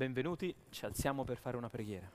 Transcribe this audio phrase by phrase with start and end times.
[0.00, 2.10] Benvenuti, ci alziamo per fare una preghiera.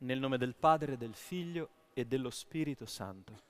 [0.00, 3.40] Nel nome del Padre, del Figlio e dello Spirito Santo.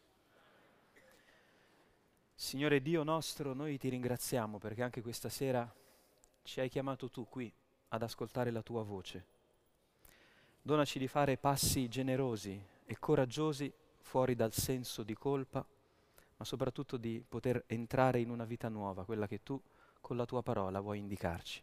[2.32, 5.68] Signore Dio nostro, noi ti ringraziamo perché anche questa sera
[6.44, 7.52] ci hai chiamato tu qui
[7.88, 9.24] ad ascoltare la tua voce.
[10.63, 15.66] Donaci di fare passi generosi e coraggiosi fuori dal senso di colpa,
[16.36, 19.61] ma soprattutto di poter entrare in una vita nuova, quella che tu
[20.00, 21.63] con la tua parola vuoi indicarci.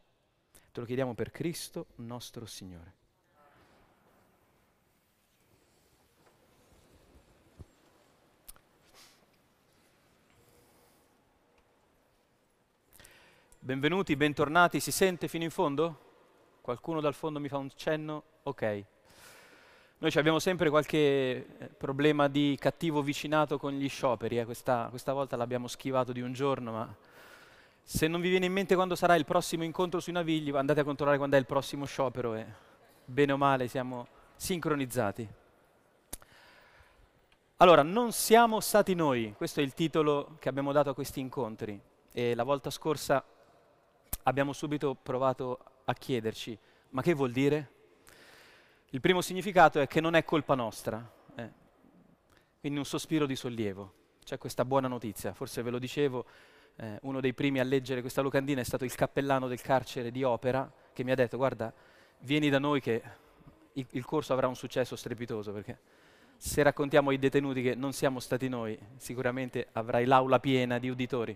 [0.72, 2.94] Te lo chiediamo per Cristo nostro Signore.
[13.60, 16.00] Benvenuti, bentornati, si sente fino in fondo?
[16.62, 18.24] Qualcuno dal fondo mi fa un cenno?
[18.44, 18.86] Ok.
[19.98, 24.46] Noi abbiamo sempre qualche eh, problema di cattivo vicinato con gli scioperi, eh.
[24.46, 26.96] questa, questa volta l'abbiamo schivato di un giorno, ma
[27.90, 30.84] se non vi viene in mente quando sarà il prossimo incontro sui Navigli, andate a
[30.84, 32.46] controllare quando è il prossimo sciopero e
[33.06, 35.26] bene o male siamo sincronizzati.
[37.56, 41.80] Allora, non siamo stati noi, questo è il titolo che abbiamo dato a questi incontri
[42.12, 43.24] e la volta scorsa
[44.24, 47.72] abbiamo subito provato a chiederci, ma che vuol dire?
[48.90, 51.52] Il primo significato è che non è colpa nostra, eh.
[52.60, 53.94] quindi un sospiro di sollievo.
[54.26, 56.26] C'è questa buona notizia, forse ve lo dicevo,
[56.78, 60.24] eh, uno dei primi a leggere questa locandina è stato il cappellano del carcere di
[60.24, 61.74] Opera, che mi ha detto, guarda,
[62.20, 63.02] vieni da noi che
[63.74, 65.80] il, il corso avrà un successo strepitoso, perché
[66.38, 71.36] se raccontiamo ai detenuti che non siamo stati noi, sicuramente avrai l'aula piena di uditori.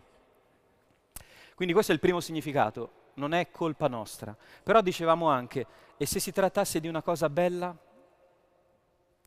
[1.56, 4.36] Quindi questo è il primo significato, non è colpa nostra.
[4.64, 5.66] Però dicevamo anche,
[5.97, 7.75] e se si trattasse di una cosa bella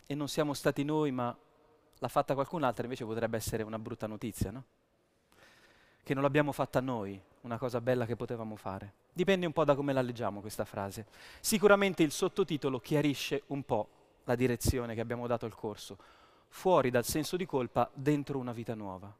[0.07, 1.37] e non siamo stati noi, ma
[1.98, 4.64] l'ha fatta qualcun altro, invece potrebbe essere una brutta notizia, no?
[6.05, 8.92] Che non l'abbiamo fatta noi, una cosa bella che potevamo fare.
[9.13, 11.07] Dipende un po' da come la leggiamo questa frase.
[11.41, 13.89] Sicuramente il sottotitolo chiarisce un po'
[14.25, 15.97] la direzione che abbiamo dato al corso.
[16.48, 19.13] Fuori dal senso di colpa, dentro una vita nuova.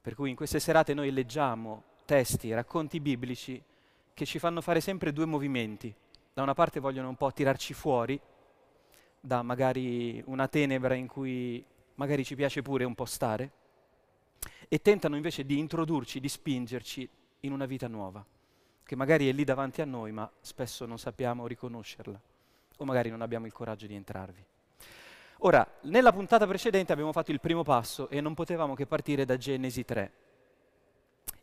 [0.00, 3.62] Per cui in queste serate noi leggiamo testi, racconti biblici
[4.12, 5.94] che ci fanno fare sempre due movimenti.
[6.34, 8.20] Da una parte vogliono un po' tirarci fuori
[9.20, 11.64] da magari una tenebra in cui
[11.94, 13.50] magari ci piace pure un po' stare,
[14.68, 17.08] e tentano invece di introdurci, di spingerci
[17.40, 18.24] in una vita nuova,
[18.84, 22.20] che magari è lì davanti a noi, ma spesso non sappiamo riconoscerla,
[22.76, 24.44] o magari non abbiamo il coraggio di entrarvi.
[25.44, 29.36] Ora, nella puntata precedente abbiamo fatto il primo passo e non potevamo che partire da
[29.36, 30.12] Genesi 3,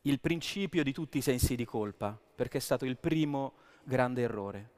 [0.04, 4.70] il principio di tutti i sensi di colpa, perché è stato il primo grande errore.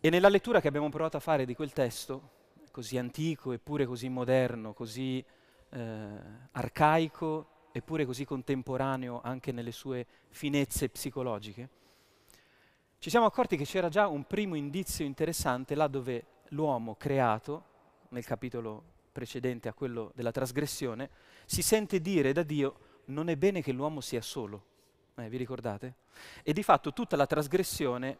[0.00, 2.30] E nella lettura che abbiamo provato a fare di quel testo,
[2.72, 5.24] così antico eppure così moderno, così
[5.70, 6.08] eh,
[6.52, 11.68] arcaico eppure così contemporaneo anche nelle sue finezze psicologiche,
[12.98, 17.64] ci siamo accorti che c'era già un primo indizio interessante là dove l'uomo creato,
[18.08, 21.10] nel capitolo precedente a quello della trasgressione,
[21.44, 24.64] si sente dire da Dio non è bene che l'uomo sia solo.
[25.14, 25.96] Eh, vi ricordate?
[26.42, 28.18] E di fatto tutta la trasgressione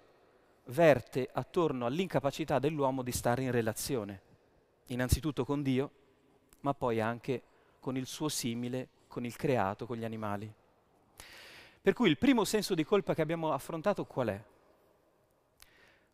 [0.67, 4.21] verte attorno all'incapacità dell'uomo di stare in relazione,
[4.87, 5.91] innanzitutto con Dio,
[6.67, 7.43] ma poi anche
[7.79, 10.53] con il suo simile, con il creato, con gli animali.
[11.81, 14.45] Per cui il primo senso di colpa che abbiamo affrontato qual è?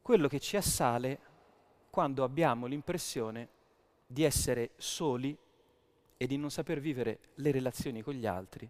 [0.02, 1.18] Quello che ci assale
[1.88, 3.48] quando abbiamo l'impressione
[4.06, 5.34] di essere soli
[6.18, 8.68] e di non saper vivere le relazioni con gli altri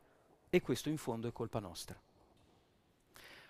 [0.49, 2.01] e questo in fondo è colpa nostra.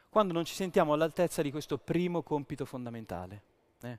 [0.09, 3.43] Quando non ci sentiamo all'altezza di questo primo compito fondamentale,
[3.83, 3.99] eh?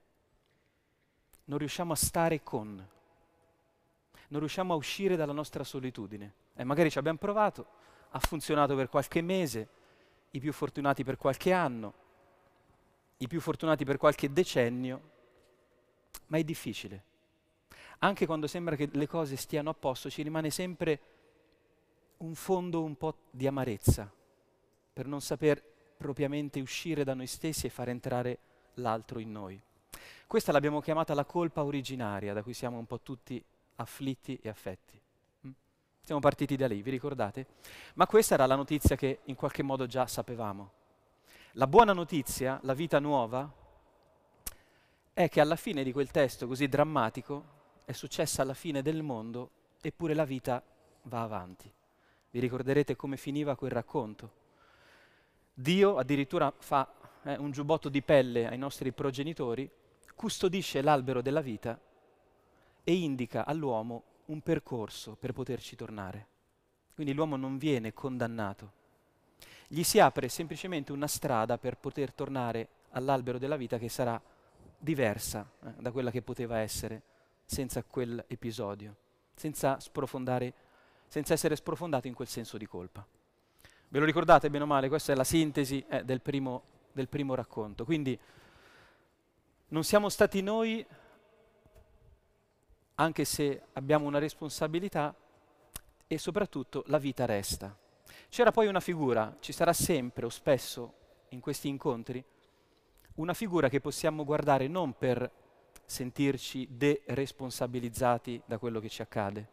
[1.46, 2.84] non riusciamo a stare con,
[4.34, 6.34] non riusciamo a uscire dalla nostra solitudine.
[6.56, 7.68] E magari ci abbiamo provato,
[8.10, 9.70] ha funzionato per qualche mese,
[10.32, 11.94] i più fortunati per qualche anno,
[13.18, 15.12] i più fortunati per qualche decennio,
[16.28, 17.04] ma è difficile.
[18.00, 21.00] Anche quando sembra che le cose stiano a posto, ci rimane sempre
[22.18, 24.12] un fondo un po' di amarezza
[24.94, 25.64] per non saper
[25.96, 28.40] propriamente uscire da noi stessi e far entrare
[28.76, 29.62] l'altro in noi.
[30.26, 33.44] Questa l'abbiamo chiamata la colpa originaria, da cui siamo un po' tutti
[33.76, 35.00] afflitti e affetti.
[35.48, 35.52] Mm?
[36.02, 37.48] Siamo partiti da lì, vi ricordate?
[37.96, 40.72] Ma questa era la notizia che in qualche modo già sapevamo.
[41.54, 43.52] La buona notizia, la vita nuova,
[45.14, 49.50] è che alla fine di quel testo così drammatico è successa alla fine del mondo,
[49.82, 50.64] eppure la vita
[51.04, 51.72] va avanti.
[52.32, 54.42] Vi ricorderete come finiva quel racconto.
[55.54, 56.92] Dio addirittura fa
[57.24, 59.70] eh, un giubbotto di pelle ai nostri progenitori,
[60.16, 61.80] custodisce l'albero della vita
[62.84, 66.28] e indica all'uomo un percorso per poterci tornare.
[66.94, 68.82] Quindi l'uomo non viene condannato,
[69.74, 74.22] gli si apre semplicemente una strada per poter tornare all'albero della vita che sarà
[74.78, 77.02] diversa eh, da quella che poteva essere
[77.44, 78.96] senza quell'episodio,
[79.34, 79.80] senza
[81.08, 83.04] senza essere sprofondato in quel senso di colpa.
[83.88, 84.90] Ve lo ricordate bene o male?
[84.90, 87.86] Questa è la sintesi eh, del, primo, del primo racconto.
[87.86, 88.20] Quindi
[89.70, 90.86] non siamo stati noi,
[92.96, 95.16] anche se abbiamo una responsabilità,
[96.08, 97.76] e soprattutto la vita resta.
[98.30, 100.94] C'era poi una figura, ci sarà sempre o spesso
[101.30, 102.24] in questi incontri,
[103.16, 105.30] una figura che possiamo guardare non per
[105.86, 109.50] sentirci deresponsabilizzati da quello che ci accade,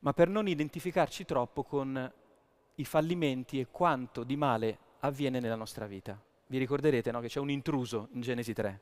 [0.00, 2.12] ma per non identificarci troppo con
[2.74, 6.20] i fallimenti e quanto di male avviene nella nostra vita.
[6.48, 8.80] Vi ricorderete no, che c'è un intruso in Genesi 3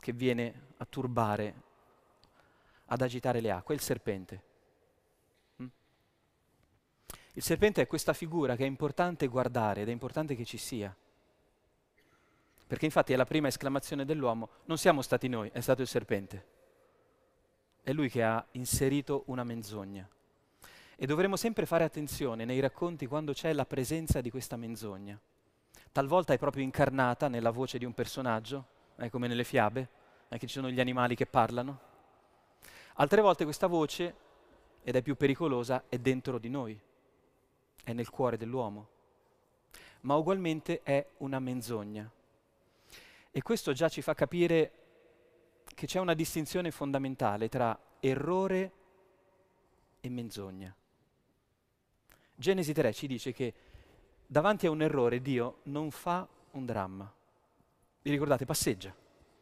[0.00, 1.62] che viene a turbare,
[2.86, 4.42] ad agitare le acque, è il serpente.
[5.62, 5.66] Mm?
[7.34, 10.94] Il serpente è questa figura che è importante guardare ed è importante che ci sia.
[12.66, 16.54] Perché infatti è la prima esclamazione dell'uomo, non siamo stati noi, è stato il serpente.
[17.82, 20.08] È lui che ha inserito una menzogna.
[20.96, 25.20] E dovremo sempre fare attenzione nei racconti quando c'è la presenza di questa menzogna.
[25.92, 28.66] Talvolta è proprio incarnata nella voce di un personaggio,
[28.96, 29.88] eh, come nelle fiabe,
[30.28, 31.80] eh, che ci sono gli animali che parlano.
[32.98, 34.14] Altre volte questa voce,
[34.82, 36.80] ed è più pericolosa, è dentro di noi,
[37.84, 38.88] è nel cuore dell'uomo.
[40.02, 42.10] Ma ugualmente è una menzogna.
[43.30, 44.72] E questo già ci fa capire
[45.74, 48.72] che c'è una distinzione fondamentale tra errore
[50.00, 50.74] e menzogna.
[52.34, 53.54] Genesi 3 ci dice che
[54.26, 57.12] davanti a un errore Dio non fa un dramma.
[58.00, 58.46] Vi ricordate?
[58.46, 58.94] Passeggia.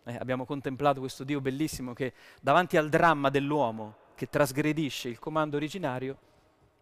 [0.05, 5.57] Eh, abbiamo contemplato questo Dio bellissimo che davanti al dramma dell'uomo che trasgredisce il comando
[5.57, 6.17] originario,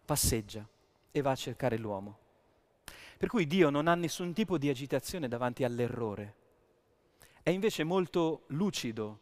[0.04, 0.66] passeggia
[1.10, 2.18] e va a cercare l'uomo.
[3.16, 6.40] Per cui Dio non ha nessun tipo di agitazione davanti all'errore
[7.42, 9.18] è invece molto lucido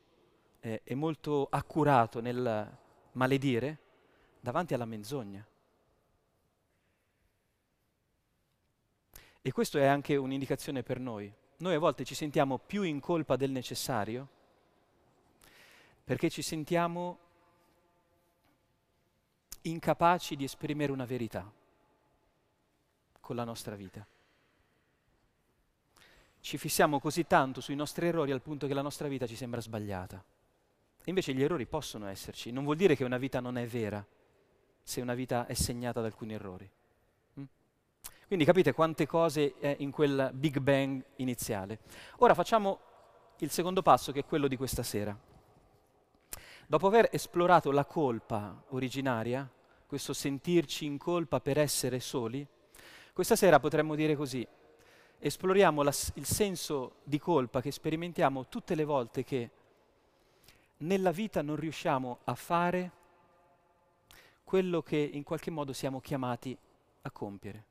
[0.61, 2.79] eh, e molto accurato nel
[3.12, 3.79] maledire
[4.41, 5.47] davanti alla menzogna.
[9.43, 11.32] E questo è anche un'indicazione per noi.
[11.61, 14.29] Noi a volte ci sentiamo più in colpa del necessario
[16.05, 17.19] perché ci sentiamo
[19.62, 21.51] incapaci di esprimere una verità
[23.21, 24.07] con la nostra vita
[26.41, 29.61] ci fissiamo così tanto sui nostri errori al punto che la nostra vita ci sembra
[29.61, 30.23] sbagliata.
[31.05, 34.05] Invece gli errori possono esserci, non vuol dire che una vita non è vera
[34.83, 36.69] se una vita è segnata da alcuni errori.
[38.31, 41.81] Quindi capite quante cose è in quel Big Bang iniziale.
[42.19, 42.79] Ora facciamo
[43.38, 45.19] il secondo passo che è quello di questa sera.
[46.65, 49.50] Dopo aver esplorato la colpa originaria,
[49.85, 52.47] questo sentirci in colpa per essere soli,
[53.12, 54.47] questa sera potremmo dire così,
[55.19, 59.50] esploriamo la, il senso di colpa che sperimentiamo tutte le volte che
[60.76, 62.93] nella vita non riusciamo a fare
[64.44, 66.56] quello che in qualche modo siamo chiamati
[67.03, 67.70] a compiere.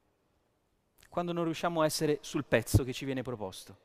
[1.09, 3.77] Quando non riusciamo a essere sul pezzo che ci viene proposto.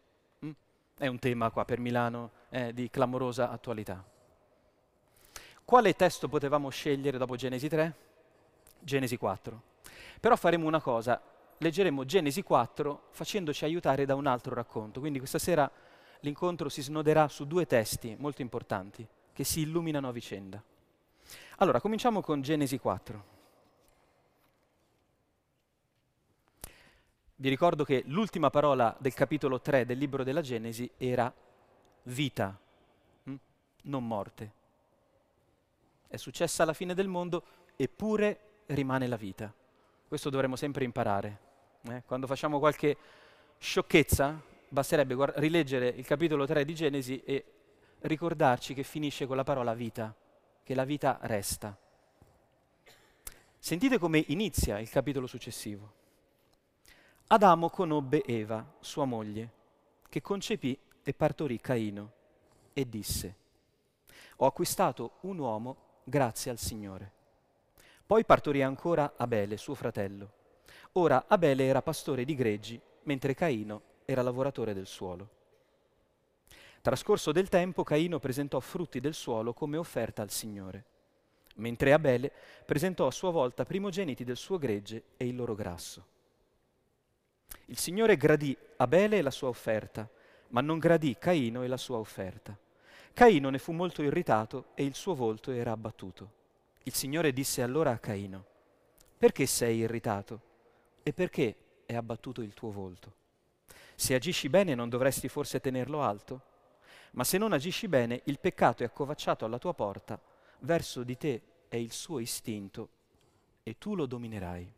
[0.44, 0.50] Mm?
[0.98, 4.04] È un tema qua per Milano eh, di clamorosa attualità.
[5.64, 7.94] Quale testo potevamo scegliere dopo Genesi 3?
[8.78, 9.62] Genesi 4.
[10.20, 11.20] Però faremo una cosa,
[11.56, 15.00] leggeremo Genesi 4 facendoci aiutare da un altro racconto.
[15.00, 15.70] Quindi questa sera
[16.20, 20.62] l'incontro si snoderà su due testi molto importanti che si illuminano a vicenda.
[21.58, 23.33] Allora, cominciamo con Genesi 4.
[27.44, 31.30] Vi ricordo che l'ultima parola del capitolo 3 del libro della Genesi era
[32.04, 32.58] vita,
[33.24, 33.34] hm?
[33.82, 34.52] non morte.
[36.08, 37.44] È successa la fine del mondo,
[37.76, 39.52] eppure rimane la vita.
[40.08, 41.38] Questo dovremmo sempre imparare.
[41.90, 42.02] Eh?
[42.06, 42.96] Quando facciamo qualche
[43.58, 47.44] sciocchezza, basterebbe guard- rileggere il capitolo 3 di Genesi e
[48.00, 50.16] ricordarci che finisce con la parola vita,
[50.62, 51.76] che la vita resta.
[53.58, 56.03] Sentite come inizia il capitolo successivo.
[57.28, 59.50] Adamo conobbe Eva, sua moglie,
[60.10, 62.12] che concepì e partorì Caino,
[62.74, 63.36] e disse,
[64.36, 67.12] ho acquistato un uomo grazie al Signore.
[68.06, 70.32] Poi partorì ancora Abele, suo fratello.
[70.92, 75.28] Ora Abele era pastore di greggi, mentre Caino era lavoratore del suolo.
[76.82, 80.84] Trascorso del tempo, Caino presentò frutti del suolo come offerta al Signore,
[81.56, 82.30] mentre Abele
[82.66, 86.12] presentò a sua volta primogeniti del suo gregge e il loro grasso.
[87.66, 90.08] Il Signore gradì Abele e la sua offerta,
[90.48, 92.56] ma non gradì Caino e la sua offerta.
[93.12, 96.42] Caino ne fu molto irritato e il suo volto era abbattuto.
[96.82, 98.44] Il Signore disse allora a Caino,
[99.16, 100.40] perché sei irritato?
[101.02, 103.14] E perché è abbattuto il tuo volto.
[103.94, 106.42] Se agisci bene non dovresti forse tenerlo alto?
[107.12, 110.20] Ma se non agisci bene, il peccato è accovacciato alla tua porta,
[110.60, 112.88] verso di te è il suo istinto
[113.62, 114.72] e tu lo dominerai.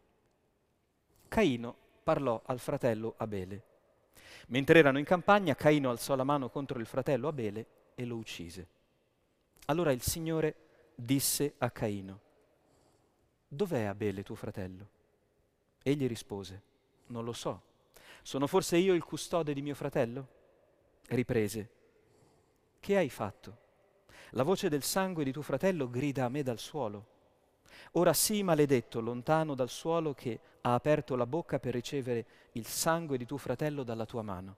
[1.29, 3.65] Caino parlò al fratello Abele.
[4.51, 8.69] Mentre erano in campagna, Caino alzò la mano contro il fratello Abele e lo uccise.
[9.65, 10.55] Allora il Signore
[10.95, 12.21] disse a Caino,
[13.49, 14.89] Dov'è Abele tuo fratello?
[15.83, 16.63] Egli rispose,
[17.07, 17.61] Non lo so.
[18.23, 20.29] Sono forse io il custode di mio fratello?
[21.09, 21.71] Riprese,
[22.79, 23.65] Che hai fatto?
[24.31, 27.15] La voce del sangue di tuo fratello grida a me dal suolo.
[27.93, 33.17] Ora sii maledetto, lontano dal suolo che ha aperto la bocca per ricevere il sangue
[33.17, 34.57] di tuo fratello dalla tua mano.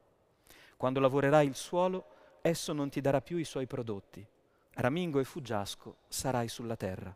[0.77, 2.05] Quando lavorerai il suolo,
[2.41, 4.27] esso non ti darà più i suoi prodotti.
[4.75, 7.15] Ramingo e fuggiasco sarai sulla terra.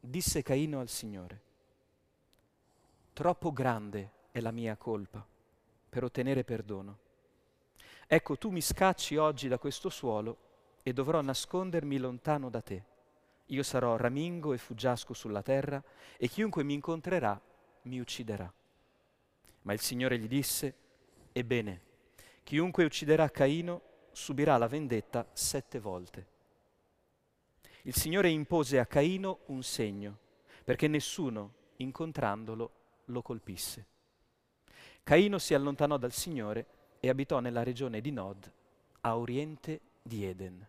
[0.00, 1.40] Disse Caino al Signore,
[3.12, 5.24] troppo grande è la mia colpa
[5.88, 6.98] per ottenere perdono.
[8.06, 10.36] Ecco, tu mi scacci oggi da questo suolo
[10.82, 12.84] e dovrò nascondermi lontano da te.
[13.46, 15.82] Io sarò ramingo e fuggiasco sulla terra
[16.16, 17.40] e chiunque mi incontrerà
[17.84, 18.52] mi ucciderà.
[19.62, 20.74] Ma il Signore gli disse,
[21.32, 21.82] Ebbene,
[22.42, 23.82] chiunque ucciderà Caino
[24.12, 26.32] subirà la vendetta sette volte.
[27.82, 30.18] Il Signore impose a Caino un segno,
[30.64, 32.72] perché nessuno, incontrandolo,
[33.06, 33.86] lo colpisse.
[35.02, 36.66] Caino si allontanò dal Signore
[37.00, 38.50] e abitò nella regione di Nod,
[39.02, 40.66] a oriente di Eden.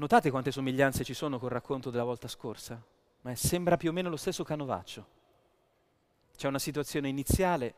[0.00, 2.82] Notate quante somiglianze ci sono col racconto della volta scorsa?
[3.20, 5.06] Ma sembra più o meno lo stesso canovaccio.
[6.34, 7.74] C'è una situazione iniziale,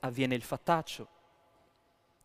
[0.00, 1.06] avviene il fattaccio,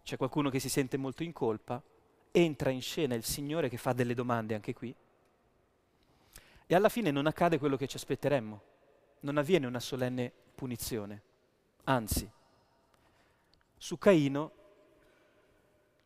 [0.03, 1.83] c'è qualcuno che si sente molto in colpa,
[2.31, 4.95] entra in scena il Signore che fa delle domande anche qui
[6.65, 8.61] e alla fine non accade quello che ci aspetteremmo,
[9.19, 11.21] non avviene una solenne punizione,
[11.83, 12.31] anzi,
[13.75, 14.51] su Caino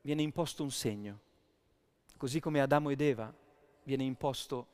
[0.01, 1.19] viene imposto un segno,
[2.17, 3.33] così come Adamo ed Eva
[3.83, 4.67] viene imposto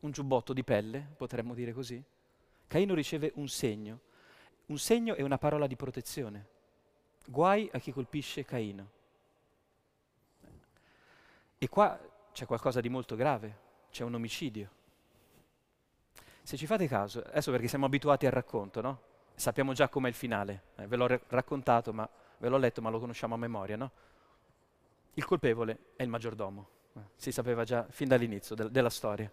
[0.00, 2.02] un giubbotto di pelle, potremmo dire così,
[2.66, 4.00] Caino riceve un segno,
[4.66, 6.46] un segno e una parola di protezione.
[7.26, 8.90] Guai a chi colpisce Caino.
[11.58, 12.00] E qua
[12.32, 13.58] c'è qualcosa di molto grave,
[13.90, 14.70] c'è un omicidio.
[16.42, 19.00] Se ci fate caso, adesso perché siamo abituati al racconto, no?
[19.34, 22.90] Sappiamo già com'è il finale, eh, ve l'ho r- raccontato, ma ve l'ho letto, ma
[22.90, 23.90] lo conosciamo a memoria, no?
[25.14, 26.68] Il colpevole è il maggiordomo,
[27.16, 29.30] si sapeva già fin dall'inizio de- della storia.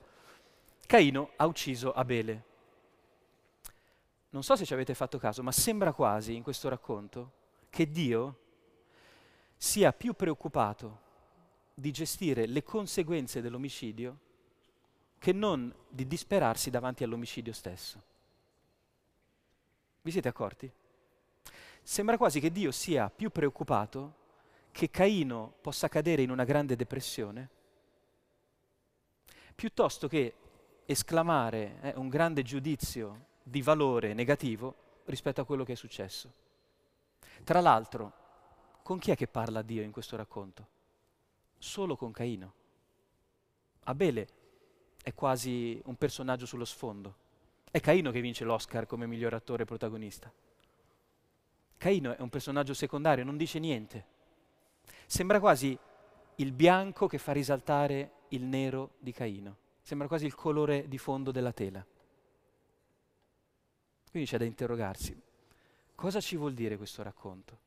[0.85, 2.43] Caino ha ucciso Abele.
[4.31, 7.31] Non so se ci avete fatto caso, ma sembra quasi in questo racconto
[7.69, 8.37] che Dio
[9.55, 11.07] sia più preoccupato
[11.73, 14.17] di gestire le conseguenze dell'omicidio
[15.17, 18.01] che non di disperarsi davanti all'omicidio stesso.
[20.01, 20.71] Vi siete accorti?
[21.81, 24.15] Sembra quasi che Dio sia più preoccupato
[24.71, 27.49] che Caino possa cadere in una grande depressione,
[29.55, 30.33] piuttosto che
[30.85, 36.33] esclamare eh, un grande giudizio di valore negativo rispetto a quello che è successo.
[37.43, 38.13] Tra l'altro,
[38.83, 40.67] con chi è che parla Dio in questo racconto?
[41.57, 42.53] Solo con Caino.
[43.83, 44.27] Abele
[45.03, 47.15] è quasi un personaggio sullo sfondo.
[47.69, 50.31] È Caino che vince l'Oscar come miglior attore protagonista.
[51.77, 54.05] Caino è un personaggio secondario, non dice niente.
[55.09, 55.77] Sembra quasi
[56.35, 59.57] il bianco che fa risaltare il nero di Caino.
[59.81, 61.83] Sembra quasi il colore di fondo della tela.
[64.11, 65.19] Quindi c'è da interrogarsi.
[65.95, 67.57] Cosa ci vuol dire questo racconto?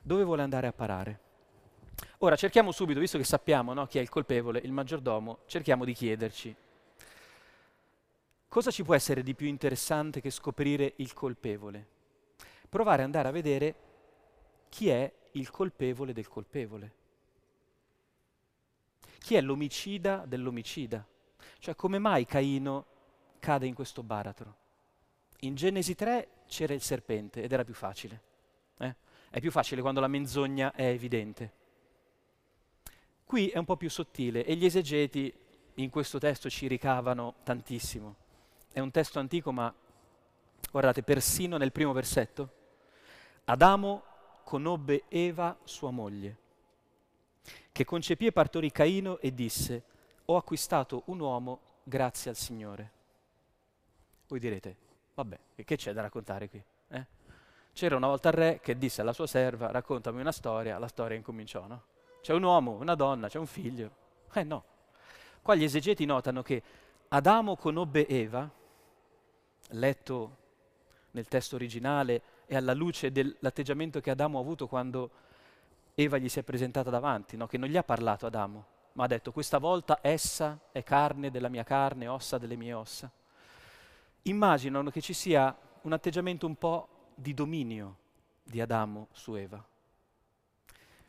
[0.00, 1.20] Dove vuole andare a parare?
[2.18, 5.94] Ora cerchiamo subito, visto che sappiamo no, chi è il colpevole, il maggiordomo, cerchiamo di
[5.94, 6.56] chiederci
[8.48, 11.86] cosa ci può essere di più interessante che scoprire il colpevole?
[12.68, 13.74] Provare ad andare a vedere
[14.68, 16.92] chi è il colpevole del colpevole.
[19.18, 21.06] Chi è l'omicida dell'omicida?
[21.58, 22.86] Cioè come mai Caino
[23.38, 24.56] cade in questo baratro?
[25.40, 28.22] In Genesi 3 c'era il serpente ed era più facile.
[28.78, 28.94] Eh?
[29.30, 31.52] È più facile quando la menzogna è evidente.
[33.24, 35.32] Qui è un po' più sottile e gli esegeti
[35.74, 38.16] in questo testo ci ricavano tantissimo.
[38.72, 39.72] È un testo antico, ma
[40.70, 42.56] guardate, persino nel primo versetto,
[43.44, 44.02] Adamo
[44.48, 46.36] conobbe Eva, sua moglie,
[47.70, 49.82] che concepì e partorì Caino e disse,
[50.24, 52.92] ho acquistato un uomo grazie al Signore.
[54.26, 54.76] Voi direte,
[55.12, 56.64] vabbè, che c'è da raccontare qui?
[56.88, 57.06] Eh?
[57.74, 61.18] C'era una volta il re che disse alla sua serva, raccontami una storia, la storia
[61.18, 61.82] incominciò, no?
[62.22, 63.90] C'è un uomo, una donna, c'è un figlio.
[64.32, 64.64] Eh no.
[65.42, 66.62] Qua gli esegeti notano che
[67.08, 68.50] Adamo conobbe Eva
[69.72, 70.36] letto
[71.10, 75.10] nel testo originale e alla luce dell'atteggiamento che Adamo ha avuto quando
[75.94, 77.46] Eva gli si è presentata davanti, no?
[77.46, 81.50] che non gli ha parlato Adamo, ma ha detto questa volta essa è carne della
[81.50, 83.10] mia carne, ossa delle mie ossa.
[84.22, 87.96] Immaginano che ci sia un atteggiamento un po' di dominio
[88.42, 89.62] di Adamo su Eva.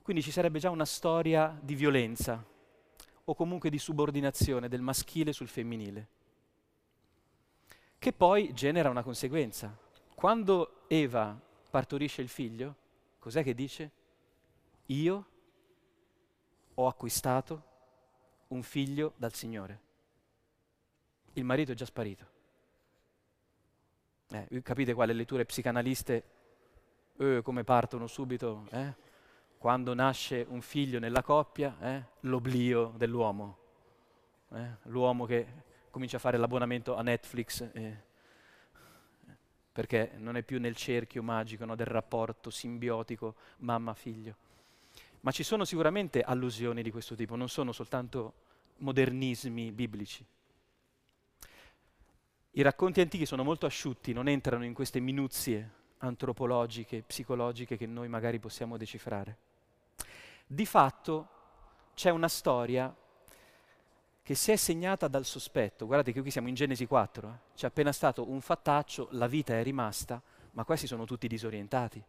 [0.02, 2.44] Quindi ci sarebbe già una storia di violenza
[3.24, 6.08] o comunque di subordinazione del maschile sul femminile,
[7.98, 9.88] che poi genera una conseguenza.
[10.20, 12.76] Quando Eva partorisce il figlio,
[13.20, 13.92] cos'è che dice?
[14.88, 15.26] Io
[16.74, 17.64] ho acquistato
[18.48, 19.80] un figlio dal Signore.
[21.36, 22.26] Il marito è già sparito.
[24.32, 26.24] Eh, capite quale letture psicanaliste
[27.16, 28.68] eh, come partono subito?
[28.72, 28.94] Eh?
[29.58, 33.58] quando nasce un figlio nella coppia, eh, l'oblio dell'uomo,
[34.52, 35.48] eh, l'uomo che
[35.90, 38.08] comincia a fare l'abbonamento a Netflix eh,
[39.80, 44.36] perché non è più nel cerchio magico no, del rapporto simbiotico mamma-figlio.
[45.22, 48.34] Ma ci sono sicuramente allusioni di questo tipo, non sono soltanto
[48.80, 50.26] modernismi biblici.
[52.52, 55.70] I racconti antichi sono molto asciutti, non entrano in queste minuzie
[56.00, 59.38] antropologiche, psicologiche che noi magari possiamo decifrare.
[60.46, 61.30] Di fatto
[61.94, 62.94] c'è una storia
[64.30, 65.88] che si è segnata dal sospetto.
[65.88, 67.56] Guardate che qui siamo in Genesi 4, eh?
[67.56, 70.22] c'è appena stato un fattaccio, la vita è rimasta,
[70.52, 72.00] ma questi sono tutti disorientati.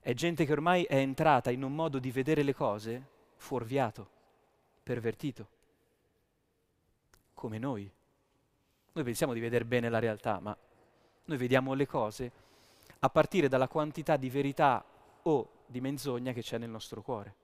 [0.00, 4.08] È gente che ormai è entrata in un modo di vedere le cose fuorviato,
[4.82, 5.48] pervertito,
[7.34, 7.92] come noi.
[8.92, 10.56] Noi pensiamo di vedere bene la realtà, ma
[11.26, 12.32] noi vediamo le cose
[13.00, 14.82] a partire dalla quantità di verità
[15.24, 17.34] o di menzogna che c'è nel nostro cuore.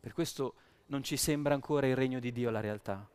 [0.00, 0.54] Per questo
[0.88, 3.08] non ci sembra ancora il regno di Dio la realtà.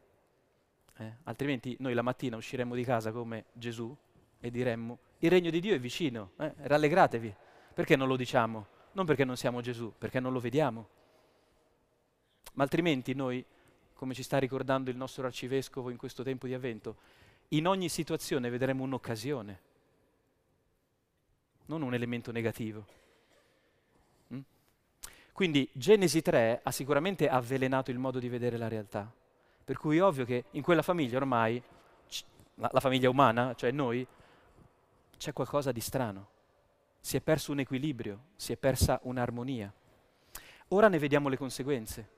[0.97, 1.13] Eh?
[1.23, 3.95] Altrimenti noi la mattina usciremmo di casa come Gesù
[4.39, 6.53] e diremmo il regno di Dio è vicino, eh?
[6.57, 7.33] rallegratevi.
[7.73, 8.67] Perché non lo diciamo?
[8.91, 10.89] Non perché non siamo Gesù, perché non lo vediamo.
[12.55, 13.43] Ma altrimenti noi,
[13.93, 16.97] come ci sta ricordando il nostro arcivescovo in questo tempo di avvento,
[17.49, 19.61] in ogni situazione vedremo un'occasione,
[21.67, 22.85] non un elemento negativo.
[25.33, 29.11] Quindi Genesi 3 ha sicuramente avvelenato il modo di vedere la realtà.
[29.65, 31.61] Per cui è ovvio che in quella famiglia ormai,
[32.55, 34.05] la, la famiglia umana, cioè noi,
[35.17, 36.27] c'è qualcosa di strano.
[36.99, 39.73] Si è perso un equilibrio, si è persa un'armonia.
[40.67, 42.09] Ora ne vediamo le conseguenze.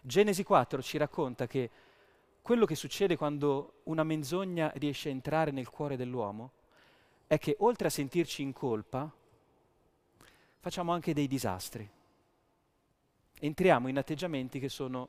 [0.00, 1.68] Genesi 4 ci racconta che
[2.42, 6.52] quello che succede quando una menzogna riesce a entrare nel cuore dell'uomo
[7.26, 9.10] è che oltre a sentirci in colpa,
[10.60, 11.98] facciamo anche dei disastri
[13.40, 15.08] entriamo in atteggiamenti che sono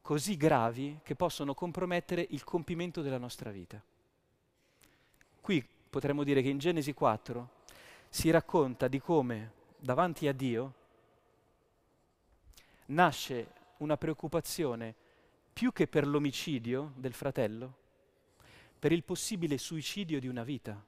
[0.00, 3.82] così gravi che possono compromettere il compimento della nostra vita.
[5.40, 7.50] Qui potremmo dire che in Genesi 4
[8.08, 10.74] si racconta di come davanti a Dio
[12.86, 14.94] nasce una preoccupazione
[15.52, 17.74] più che per l'omicidio del fratello,
[18.78, 20.80] per il possibile suicidio di una vita,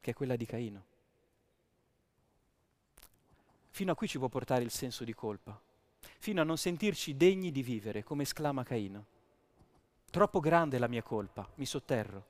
[0.00, 0.84] che è quella di Caino.
[3.74, 5.60] Fino a qui ci può portare il senso di colpa,
[6.20, 9.04] fino a non sentirci degni di vivere, come esclama Caino.
[10.10, 12.24] Troppo grande è la mia colpa, mi sotterro.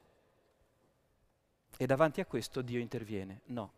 [1.76, 3.42] E davanti a questo Dio interviene.
[3.48, 3.72] No.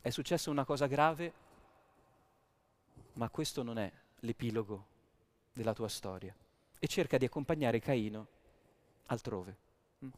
[0.00, 1.32] È successa una cosa grave,
[3.12, 4.86] ma questo non è l'epilogo
[5.52, 6.34] della tua storia.
[6.78, 8.26] E cerca di accompagnare Caino
[9.08, 9.56] altrove.
[10.02, 10.10] Mm?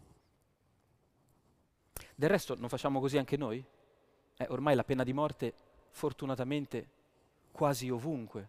[2.15, 3.65] Del resto non facciamo così anche noi?
[4.37, 5.67] Eh, ormai la pena di morte
[5.99, 6.87] fortunatamente
[7.51, 8.49] quasi ovunque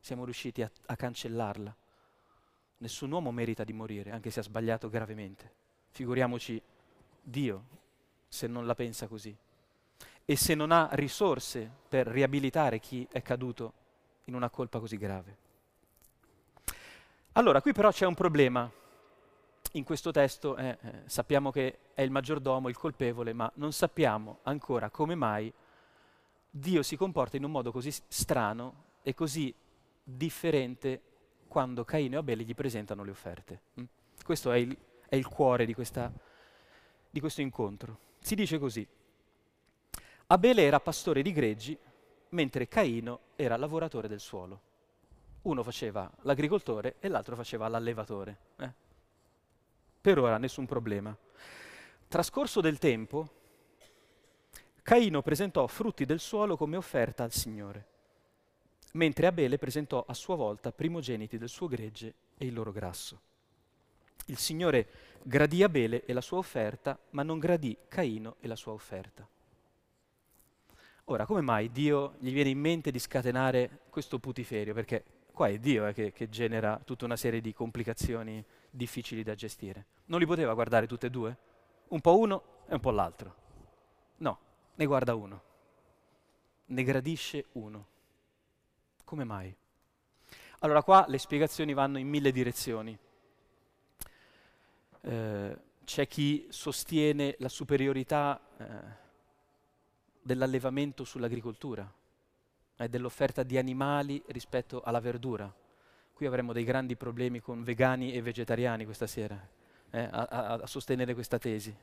[0.00, 1.74] siamo riusciti a, a cancellarla.
[2.78, 5.52] Nessun uomo merita di morire, anche se ha sbagliato gravemente.
[5.90, 6.60] Figuriamoci
[7.22, 7.64] Dio
[8.26, 9.34] se non la pensa così.
[10.24, 13.72] E se non ha risorse per riabilitare chi è caduto
[14.24, 15.36] in una colpa così grave.
[17.32, 18.68] Allora, qui però c'è un problema.
[19.72, 24.38] In questo testo eh, eh, sappiamo che è il maggiordomo il colpevole, ma non sappiamo
[24.42, 25.52] ancora come mai
[26.58, 29.54] Dio si comporta in un modo così strano e così
[30.02, 31.02] differente
[31.46, 33.60] quando Caino e Abele gli presentano le offerte.
[33.80, 33.84] Mm?
[34.24, 34.76] Questo è il,
[35.08, 36.12] è il cuore di, questa,
[37.08, 37.98] di questo incontro.
[38.20, 38.86] Si dice così,
[40.26, 41.78] Abele era pastore di greggi,
[42.30, 44.60] mentre Caino era lavoratore del suolo.
[45.42, 48.38] Uno faceva l'agricoltore e l'altro faceva l'allevatore.
[48.56, 48.72] Eh?
[50.00, 51.16] Per ora nessun problema.
[52.08, 53.37] Trascorso del tempo,
[54.88, 57.86] Caino presentò frutti del suolo come offerta al Signore,
[58.92, 63.20] mentre Abele presentò a sua volta primogeniti del suo gregge e il loro grasso.
[64.28, 64.88] Il Signore
[65.22, 69.28] gradì Abele e la sua offerta, ma non gradì Caino e la sua offerta.
[71.04, 74.72] Ora, come mai Dio gli viene in mente di scatenare questo putiferio?
[74.72, 79.34] Perché qua è Dio eh, che, che genera tutta una serie di complicazioni difficili da
[79.34, 79.84] gestire.
[80.06, 81.36] Non li poteva guardare tutte e due?
[81.88, 83.34] Un po' uno e un po' l'altro.
[84.20, 84.46] No,
[84.78, 85.42] ne guarda uno.
[86.66, 87.86] Ne gradisce uno.
[89.04, 89.54] Come mai?
[90.60, 92.96] Allora qua le spiegazioni vanno in mille direzioni.
[95.00, 98.66] Eh, c'è chi sostiene la superiorità eh,
[100.22, 101.92] dell'allevamento sull'agricoltura
[102.76, 105.52] e eh, dell'offerta di animali rispetto alla verdura.
[106.12, 109.40] Qui avremo dei grandi problemi con vegani e vegetariani questa sera
[109.90, 111.74] eh, a, a, a sostenere questa tesi.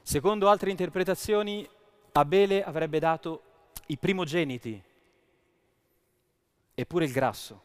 [0.00, 1.68] Secondo altre interpretazioni,
[2.12, 3.42] Abele avrebbe dato
[3.86, 4.82] i primogeniti
[6.74, 7.62] e pure il grasso.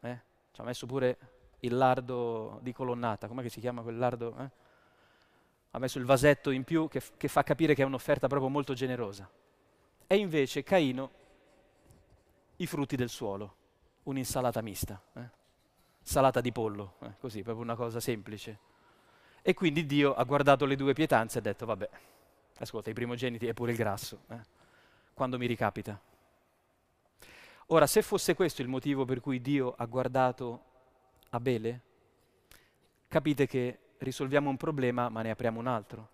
[0.00, 0.20] Eh?
[0.52, 1.18] Ci ha messo pure
[1.60, 4.36] il lardo di colonnata, come si chiama quel lardo?
[4.38, 4.50] Eh?
[5.72, 8.72] Ha messo il vasetto in più che, che fa capire che è un'offerta proprio molto
[8.72, 9.28] generosa.
[10.06, 11.10] E invece Caino
[12.56, 13.56] i frutti del suolo,
[14.04, 15.28] un'insalata mista, eh?
[16.00, 17.16] salata di pollo, eh?
[17.18, 18.58] così, proprio una cosa semplice.
[19.42, 21.90] E quindi Dio ha guardato le due pietanze e ha detto, vabbè,
[22.58, 24.40] ascolta, i primogeniti e pure il grasso, eh?
[25.14, 26.00] quando mi ricapita.
[27.66, 30.62] Ora, se fosse questo il motivo per cui Dio ha guardato
[31.30, 31.80] Abele,
[33.08, 36.08] capite che risolviamo un problema ma ne apriamo un altro.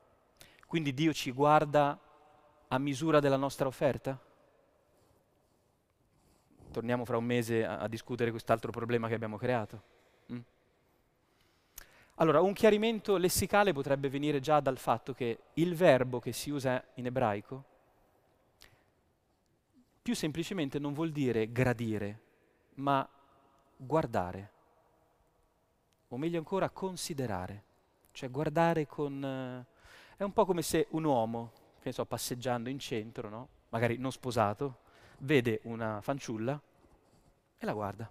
[0.66, 2.00] Quindi Dio ci guarda
[2.68, 4.18] a misura della nostra offerta?
[6.70, 9.82] Torniamo fra un mese a, a discutere quest'altro problema che abbiamo creato.
[12.16, 16.82] Allora, un chiarimento lessicale potrebbe venire già dal fatto che il verbo che si usa
[16.94, 17.64] in ebraico
[20.02, 22.20] più semplicemente non vuol dire gradire,
[22.74, 23.08] ma
[23.76, 24.50] guardare,
[26.08, 27.64] o meglio ancora considerare,
[28.10, 29.24] cioè guardare con...
[29.24, 29.66] Eh,
[30.16, 33.48] è un po' come se un uomo, che ne so, passeggiando in centro, no?
[33.68, 34.80] magari non sposato,
[35.18, 36.60] vede una fanciulla
[37.58, 38.10] e la guarda.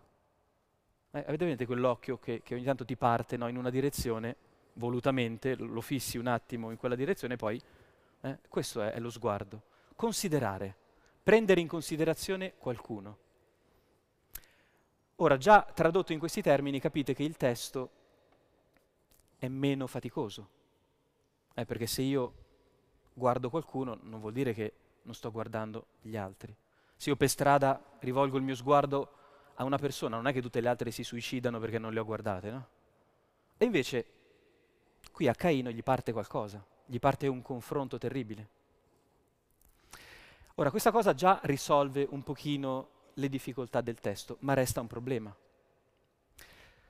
[1.11, 4.35] Eh, avete vedete quell'occhio che, che, ogni tanto ti parte no, in una direzione,
[4.73, 7.61] volutamente, lo fissi un attimo in quella direzione e poi...
[8.23, 9.63] Eh, questo è, è lo sguardo.
[9.95, 10.75] Considerare
[11.23, 13.17] prendere in considerazione qualcuno.
[15.17, 17.89] Ora, già tradotto in questi termini, capite che il testo
[19.37, 20.49] è meno faticoso.
[21.53, 22.33] Eh, perché se io
[23.13, 26.55] guardo qualcuno non vuol dire che non sto guardando gli altri.
[26.95, 29.13] Se io per strada rivolgo il mio sguardo
[29.61, 32.05] a una persona, non è che tutte le altre si suicidano perché non le ho
[32.05, 32.67] guardate, no?
[33.57, 34.05] E invece
[35.11, 38.49] qui a Caino gli parte qualcosa, gli parte un confronto terribile.
[40.55, 45.35] Ora, questa cosa già risolve un pochino le difficoltà del testo, ma resta un problema.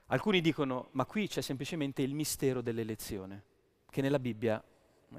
[0.06, 3.42] Alcuni dicono, ma qui c'è semplicemente il mistero dell'elezione,
[3.90, 4.62] che nella Bibbia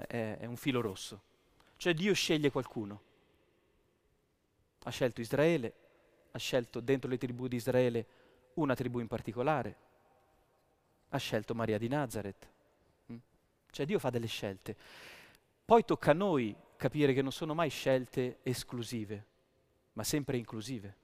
[0.07, 1.21] è, è un filo rosso.
[1.77, 3.01] Cioè Dio sceglie qualcuno.
[4.85, 5.73] Ha scelto Israele,
[6.35, 8.05] ha scelto dentro le tribù di Israele
[8.55, 9.77] una tribù in particolare,
[11.09, 12.49] ha scelto Maria di Nazareth.
[13.11, 13.17] Mm?
[13.69, 14.75] Cioè Dio fa delle scelte.
[15.63, 19.25] Poi tocca a noi capire che non sono mai scelte esclusive,
[19.93, 20.95] ma sempre inclusive.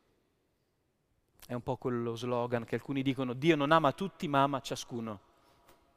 [1.46, 5.28] È un po' quello slogan che alcuni dicono Dio non ama tutti ma ama ciascuno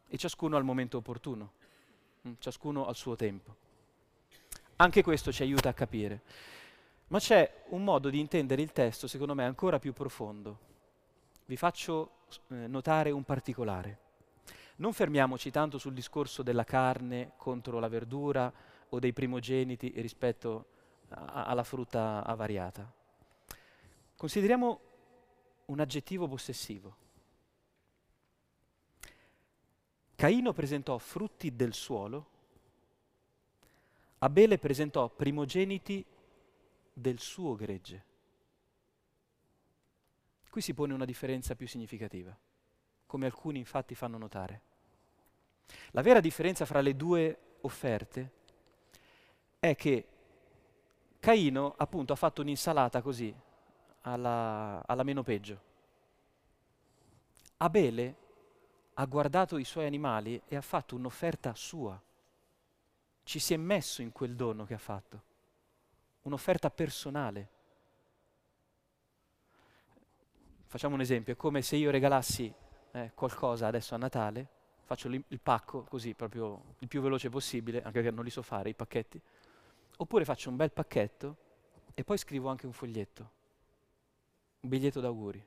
[0.09, 1.53] e ciascuno al momento opportuno,
[2.29, 3.57] mm, ciascuno al suo tempo.
[4.77, 6.23] Anche questo ci aiuta a capire.
[7.13, 10.59] Ma c'è un modo di intendere il testo, secondo me, ancora più profondo.
[11.45, 13.99] Vi faccio eh, notare un particolare.
[14.77, 18.51] Non fermiamoci tanto sul discorso della carne contro la verdura,
[18.89, 20.65] o dei primogeniti rispetto
[21.11, 22.91] a, alla frutta avariata.
[24.17, 24.81] Consideriamo
[25.67, 26.97] un aggettivo possessivo.
[30.15, 32.31] Caino presentò frutti del suolo,
[34.21, 36.07] Abele presentò primogeniti
[36.93, 38.05] del suo gregge.
[40.49, 42.37] Qui si pone una differenza più significativa,
[43.07, 44.61] come alcuni infatti fanno notare.
[45.93, 48.31] La vera differenza fra le due offerte
[49.59, 50.07] è che
[51.19, 53.35] Caino appunto ha fatto un'insalata così,
[54.03, 55.71] alla, alla meno peggio.
[57.59, 58.17] Abele
[58.95, 62.01] ha guardato i suoi animali e ha fatto un'offerta sua.
[63.23, 65.23] Ci si è messo in quel dono che ha fatto,
[66.23, 67.49] un'offerta personale.
[70.67, 72.53] Facciamo un esempio, è come se io regalassi
[72.93, 74.49] eh, qualcosa adesso a Natale,
[74.85, 78.71] faccio il pacco così proprio il più veloce possibile, anche perché non li so fare
[78.71, 79.21] i pacchetti,
[80.03, 81.37] Oppure faccio un bel pacchetto
[81.95, 83.31] e poi scrivo anche un foglietto,
[84.61, 85.45] un biglietto d'auguri,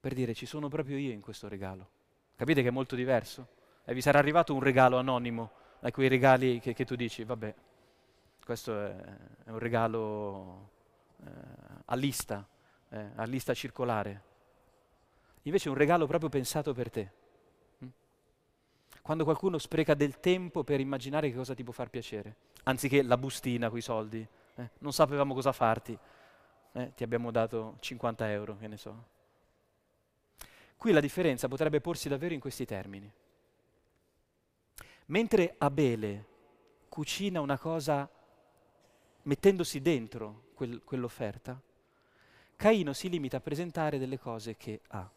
[0.00, 1.90] per dire ci sono proprio io in questo regalo.
[2.36, 3.48] Capite che è molto diverso?
[3.84, 5.50] E vi sarà arrivato un regalo anonimo,
[5.80, 7.54] da quei regali che, che tu dici, vabbè,
[8.46, 8.94] questo è,
[9.46, 10.70] è un regalo
[11.24, 11.30] eh,
[11.86, 12.46] a lista,
[12.90, 14.22] eh, a lista circolare.
[15.42, 17.10] Invece è un regalo proprio pensato per te.
[17.84, 17.88] Mm?
[19.02, 23.16] Quando qualcuno spreca del tempo per immaginare che cosa ti può far piacere, anziché la
[23.16, 25.98] bustina con i soldi, eh, non sapevamo cosa farti,
[26.70, 29.04] eh, ti abbiamo dato 50 euro, che ne so.
[30.76, 33.12] Qui la differenza potrebbe porsi davvero in questi termini.
[35.06, 36.26] Mentre Abele
[36.88, 38.08] cucina una cosa
[39.26, 41.60] mettendosi dentro quel, quell'offerta,
[42.56, 45.10] Caino si limita a presentare delle cose che ha.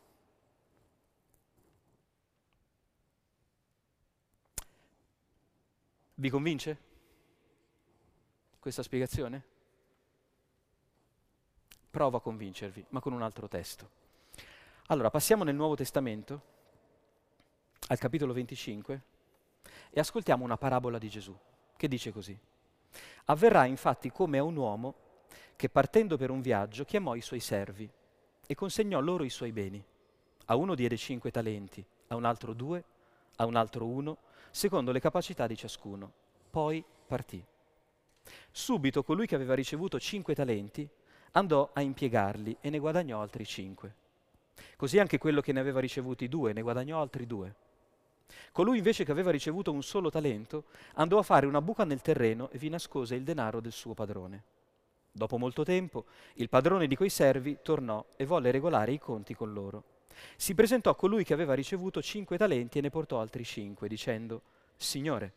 [6.15, 6.77] Vi convince
[8.59, 9.45] questa spiegazione?
[11.89, 13.89] Provo a convincervi, ma con un altro testo.
[14.87, 16.41] Allora, passiamo nel Nuovo Testamento,
[17.87, 19.01] al capitolo 25,
[19.91, 21.35] e ascoltiamo una parabola di Gesù,
[21.77, 22.37] che dice così.
[23.29, 24.95] Avverrà infatti come a un uomo
[25.55, 27.87] che partendo per un viaggio chiamò i suoi servi
[28.47, 29.83] e consegnò loro i suoi beni.
[30.45, 32.83] A uno diede cinque talenti, a un altro due,
[33.35, 34.17] a un altro uno,
[34.49, 36.11] secondo le capacità di ciascuno.
[36.49, 37.43] Poi partì.
[38.49, 40.89] Subito colui che aveva ricevuto cinque talenti
[41.33, 43.93] andò a impiegarli e ne guadagnò altri cinque.
[44.75, 47.55] Così anche quello che ne aveva ricevuti due ne guadagnò altri due.
[48.51, 50.65] Colui invece che aveva ricevuto un solo talento
[50.95, 54.43] andò a fare una buca nel terreno e vi nascose il denaro del suo padrone.
[55.11, 59.53] Dopo molto tempo il padrone di quei servi tornò e volle regolare i conti con
[59.53, 59.83] loro.
[60.35, 64.41] Si presentò a colui che aveva ricevuto cinque talenti e ne portò altri cinque, dicendo,
[64.75, 65.33] Signore,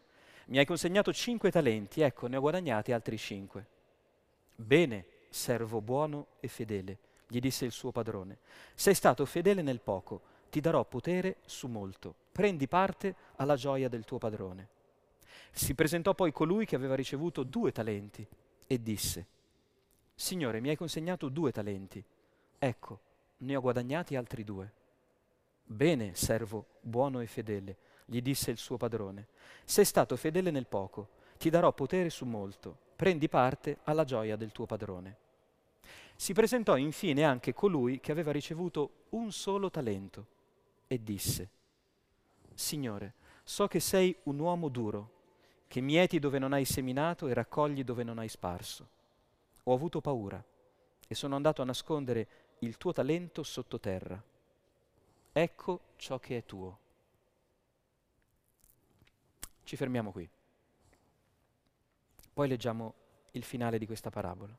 [0.47, 3.67] mi hai consegnato cinque talenti, ecco, ne ho guadagnati altri cinque.
[4.55, 8.39] Bene, servo buono e fedele, gli disse il suo padrone,
[8.75, 10.21] sei stato fedele nel poco,
[10.53, 14.69] ti darò potere su molto, prendi parte alla gioia del tuo padrone.
[15.51, 18.29] Si presentò poi colui che aveva ricevuto due talenti
[18.67, 19.27] e disse,
[20.15, 22.05] Signore, mi hai consegnato due talenti,
[22.59, 23.01] ecco,
[23.39, 24.71] ne ho guadagnati altri due.
[25.65, 29.29] Bene, servo buono e fedele, gli disse il suo padrone,
[29.65, 34.53] sei stato fedele nel poco, ti darò potere su molto, prendi parte alla gioia del
[34.53, 35.17] tuo padrone.
[36.15, 40.41] Si presentò infine anche colui che aveva ricevuto un solo talento
[40.93, 41.49] e disse,
[42.53, 45.21] Signore, so che sei un uomo duro,
[45.67, 48.89] che mieti dove non hai seminato e raccogli dove non hai sparso.
[49.65, 50.43] Ho avuto paura
[51.09, 52.29] e sono andato a nascondere
[52.59, 54.23] il tuo talento sottoterra.
[55.33, 56.79] Ecco ciò che è tuo.
[59.65, 60.29] Ci fermiamo qui.
[62.35, 62.95] Poi leggiamo
[63.31, 64.55] il finale di questa parabola.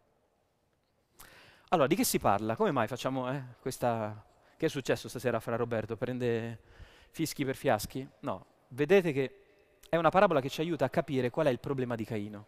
[1.70, 2.56] Allora, di che si parla?
[2.56, 4.32] Come mai facciamo eh, questa...
[4.58, 5.98] Che è successo stasera fra Roberto?
[5.98, 6.60] Prende
[7.10, 8.08] fischi per fiaschi?
[8.20, 9.36] No, vedete che
[9.90, 12.46] è una parabola che ci aiuta a capire qual è il problema di Caino.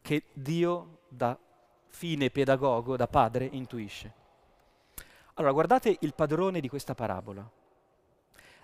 [0.00, 1.38] Che Dio, da
[1.88, 4.14] fine pedagogo, da padre, intuisce.
[5.34, 7.48] Allora, guardate il padrone di questa parabola.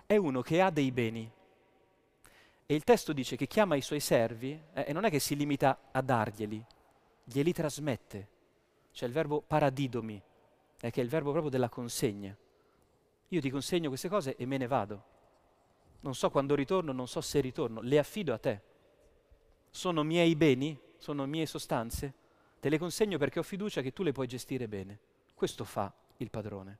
[0.05, 1.31] È uno che ha dei beni.
[2.65, 5.35] E il testo dice che chiama i suoi servi eh, e non è che si
[5.35, 6.65] limita a darglieli,
[7.23, 8.35] glieli trasmette
[8.97, 10.19] c'è il verbo paradidomi,
[10.81, 12.35] eh, che è il verbo proprio della consegna.
[13.29, 15.03] Io ti consegno queste cose e me ne vado.
[16.01, 18.61] Non so quando ritorno, non so se ritorno, le affido a te.
[19.69, 22.13] Sono miei beni, sono mie sostanze,
[22.59, 24.99] te le consegno perché ho fiducia che tu le puoi gestire bene.
[25.33, 26.79] Questo fa il padrone.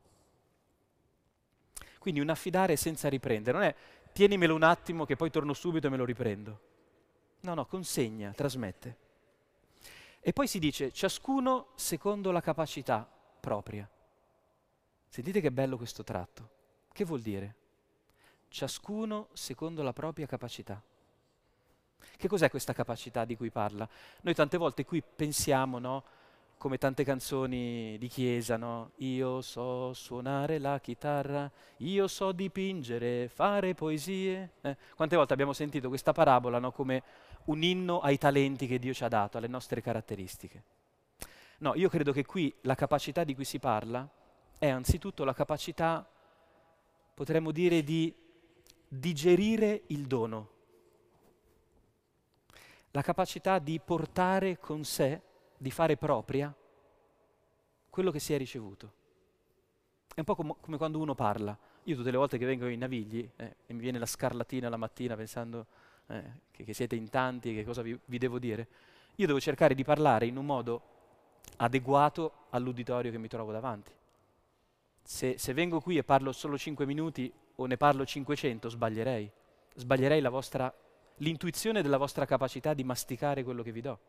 [1.99, 3.75] Quindi un affidare senza riprendere, non è
[4.13, 6.59] tienimelo un attimo che poi torno subito e me lo riprendo.
[7.41, 8.97] No, no, consegna, trasmette.
[10.19, 13.09] E poi si dice ciascuno secondo la capacità
[13.47, 13.89] propria.
[15.07, 16.49] Sentite che bello questo tratto.
[16.91, 17.55] Che vuol dire?
[18.49, 20.83] Ciascuno secondo la propria capacità.
[22.17, 23.87] Che cos'è questa capacità di cui parla?
[24.23, 26.03] Noi tante volte qui pensiamo, no?
[26.57, 28.91] come tante canzoni di chiesa, no?
[28.97, 34.55] Io so suonare la chitarra, io so dipingere, fare poesie.
[34.61, 34.75] Eh?
[34.95, 36.71] Quante volte abbiamo sentito questa parabola no?
[36.71, 37.03] come
[37.45, 40.76] un inno ai talenti che Dio ci ha dato, alle nostre caratteristiche?
[41.59, 44.07] No, io credo che qui la capacità di cui si parla
[44.59, 46.07] è anzitutto la capacità,
[47.13, 48.13] potremmo dire, di
[48.87, 50.49] digerire il dono,
[52.91, 55.21] la capacità di portare con sé
[55.57, 56.53] di fare propria
[57.89, 58.93] quello che si è ricevuto.
[60.13, 61.57] È un po' com- come quando uno parla.
[61.83, 64.77] Io tutte le volte che vengo ai Navigli eh, e mi viene la scarlatina la
[64.77, 65.65] mattina pensando
[66.07, 68.67] eh, che, che, siete in tanti e che cosa vi, vi devo dire,
[69.15, 70.96] io devo cercare di parlare in un modo
[71.57, 73.91] adeguato all'uditorio che mi trovo davanti.
[75.03, 79.31] Se, se vengo qui e parlo solo 5 minuti, o ne parlo 500, sbaglierei.
[79.75, 80.73] Sbaglierei vostra,
[81.17, 83.99] l'intuizione della vostra capacità di masticare quello che vi do.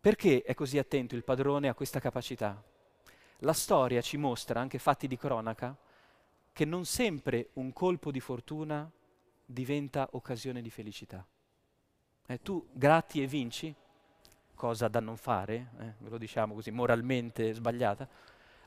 [0.00, 2.62] Perché è così attento il padrone a questa capacità?
[3.40, 5.76] La storia ci mostra, anche fatti di cronaca,
[6.52, 8.88] che non sempre un colpo di fortuna
[9.44, 11.26] diventa occasione di felicità.
[12.28, 13.74] Eh, tu gratti e vinci,
[14.56, 18.08] cosa da non fare, eh, ve lo diciamo così, moralmente sbagliata,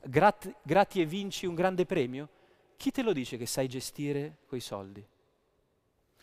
[0.04, 2.30] grat- gratti e vinci un grande premio,
[2.78, 5.06] chi te lo dice che sai gestire quei soldi?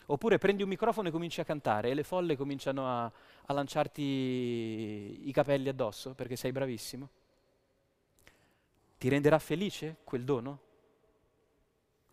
[0.09, 5.27] Oppure prendi un microfono e cominci a cantare e le folle cominciano a, a lanciarti
[5.27, 7.09] i capelli addosso perché sei bravissimo?
[8.97, 10.59] Ti renderà felice quel dono?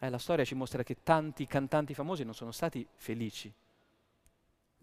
[0.00, 3.50] Eh, la storia ci mostra che tanti cantanti famosi non sono stati felici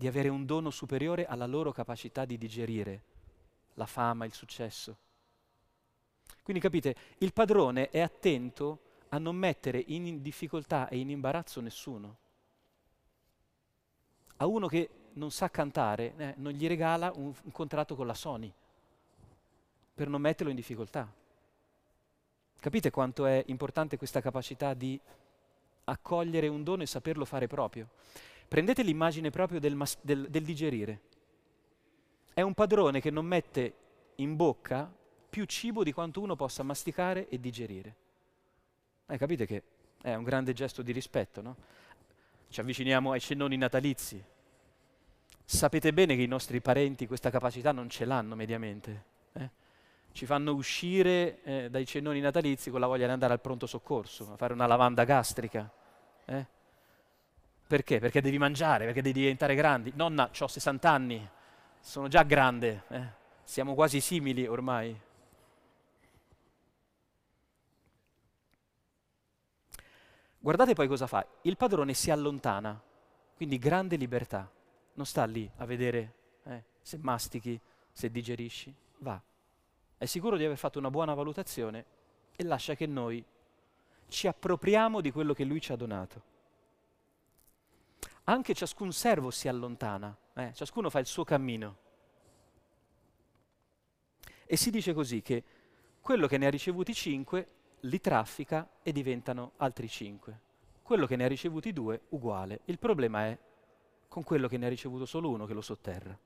[0.01, 3.03] di avere un dono superiore alla loro capacità di digerire
[3.75, 4.97] la fama, il successo.
[6.41, 12.17] Quindi capite, il padrone è attento a non mettere in difficoltà e in imbarazzo nessuno.
[14.37, 18.15] A uno che non sa cantare eh, non gli regala un, un contratto con la
[18.15, 18.51] Sony
[19.93, 21.07] per non metterlo in difficoltà.
[22.59, 24.99] Capite quanto è importante questa capacità di
[25.83, 27.87] accogliere un dono e saperlo fare proprio?
[28.51, 30.99] Prendete l'immagine proprio del, mas- del, del digerire.
[32.33, 33.75] È un padrone che non mette
[34.15, 34.93] in bocca
[35.29, 37.95] più cibo di quanto uno possa masticare e digerire.
[39.07, 39.63] Eh, capite che
[40.01, 41.55] è un grande gesto di rispetto, no?
[42.49, 44.21] Ci avviciniamo ai cennoni natalizi.
[45.45, 49.05] Sapete bene che i nostri parenti questa capacità non ce l'hanno mediamente.
[49.31, 49.49] Eh?
[50.11, 54.33] Ci fanno uscire eh, dai cennoni natalizi con la voglia di andare al pronto soccorso,
[54.33, 55.71] a fare una lavanda gastrica.
[56.25, 56.59] Eh?
[57.71, 57.99] Perché?
[57.99, 59.93] Perché devi mangiare, perché devi diventare grandi.
[59.95, 61.29] Nonna, ho 60 anni,
[61.79, 63.07] sono già grande, eh?
[63.45, 64.93] siamo quasi simili ormai.
[70.37, 71.25] Guardate poi cosa fa.
[71.43, 72.77] Il padrone si allontana,
[73.37, 74.51] quindi grande libertà.
[74.95, 77.57] Non sta lì a vedere eh, se mastichi,
[77.89, 78.75] se digerisci.
[78.97, 79.17] Va.
[79.97, 81.85] È sicuro di aver fatto una buona valutazione
[82.35, 83.23] e lascia che noi
[84.09, 86.30] ci appropriamo di quello che lui ci ha donato
[88.31, 90.53] anche ciascun servo si allontana, eh?
[90.53, 91.77] ciascuno fa il suo cammino.
[94.45, 95.43] E si dice così che
[95.99, 97.47] quello che ne ha ricevuti cinque
[97.81, 100.49] li traffica e diventano altri cinque.
[100.81, 102.61] Quello che ne ha ricevuti due, uguale.
[102.65, 103.37] Il problema è
[104.07, 106.17] con quello che ne ha ricevuto solo uno che lo sotterra.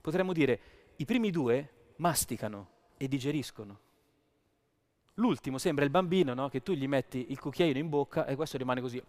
[0.00, 0.60] Potremmo dire,
[0.96, 3.80] i primi due masticano e digeriscono.
[5.14, 6.48] L'ultimo sembra il bambino, no?
[6.48, 9.02] che tu gli metti il cucchiaino in bocca e questo rimane così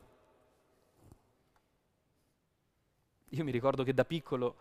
[3.34, 4.56] Io mi ricordo che da piccolo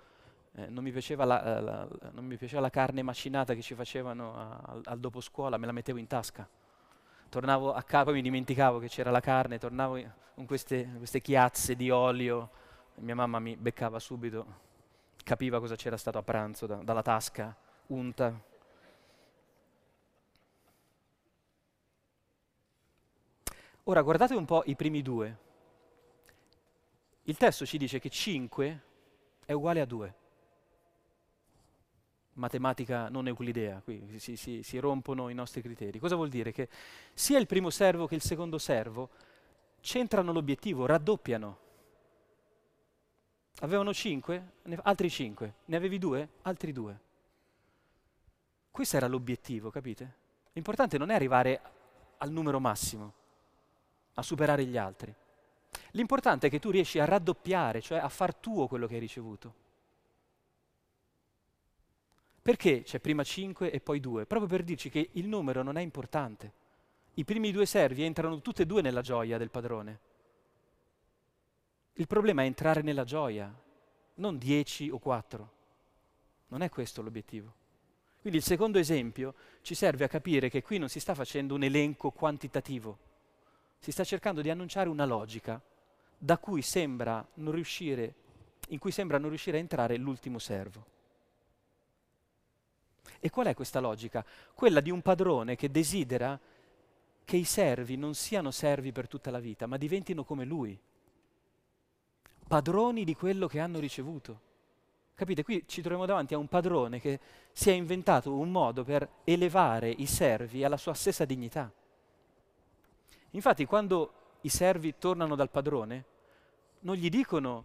[0.55, 4.37] eh, non, mi la, la, la, non, mi piaceva la, carne macinata che ci facevano
[4.37, 6.49] a, al, dopo scuola, me la mettevo in tasca.
[7.29, 10.01] Tornavo a casa, poi mi dimenticavo che c'era la carne, tornavo
[10.35, 12.51] con queste, queste chiazze di olio,
[12.97, 14.47] mia mamma mi beccava subito,
[15.23, 17.57] capiva cosa c'era stato a pranzo da, dalla tasca,
[17.89, 18.41] unta.
[23.85, 25.49] Ora guardate un po' i primi due.
[27.25, 28.83] Il testo ci dice che 5
[29.45, 30.15] è uguale a 2.
[32.35, 35.99] Matematica non euclidea, qui si, si, si rompono i nostri criteri.
[35.99, 36.53] Cosa vuol dire?
[36.53, 36.69] Che
[37.13, 39.11] sia il primo servo che il secondo servo
[39.81, 41.59] centrano l'obiettivo, raddoppiano.
[43.61, 44.53] Avevano 5,
[44.83, 45.55] altri 5.
[45.67, 47.01] Ne avevi 2, altri 2.
[48.71, 50.15] Questo era l'obiettivo, capite?
[50.53, 51.61] L'importante non è arrivare
[52.19, 53.13] al numero massimo,
[54.15, 55.15] a superare gli altri.
[55.93, 59.55] L'importante è che tu riesci a raddoppiare, cioè a far tuo quello che hai ricevuto.
[62.43, 64.27] Perché c'è prima 5 e poi 2?
[64.27, 66.53] Proprio per dirci che il numero non è importante.
[67.15, 69.99] I primi due servi entrano tutte e due nella gioia del padrone.
[71.95, 73.53] Il problema è entrare nella gioia,
[74.15, 75.53] non 10 o 4.
[76.49, 77.53] Non è questo l'obiettivo.
[78.21, 81.63] Quindi il secondo esempio ci serve a capire che qui non si sta facendo un
[81.63, 82.99] elenco quantitativo,
[83.79, 85.61] si sta cercando di annunciare una logica
[86.23, 88.15] da cui sembra non riuscire,
[88.69, 90.85] in cui sembra non riuscire a entrare l'ultimo servo.
[93.19, 94.25] E qual è questa logica?
[94.55, 96.39] Quella di un padrone che desidera
[97.25, 100.79] che i servi non siano servi per tutta la vita, ma diventino come lui,
[102.47, 104.49] padroni di quello che hanno ricevuto.
[105.15, 105.43] Capite?
[105.43, 107.19] Qui ci troviamo davanti a un padrone che
[107.53, 111.73] si è inventato un modo per elevare i servi alla sua stessa dignità.
[113.31, 114.13] Infatti, quando
[114.43, 116.05] i servi tornano dal padrone,
[116.81, 117.65] non gli dicono,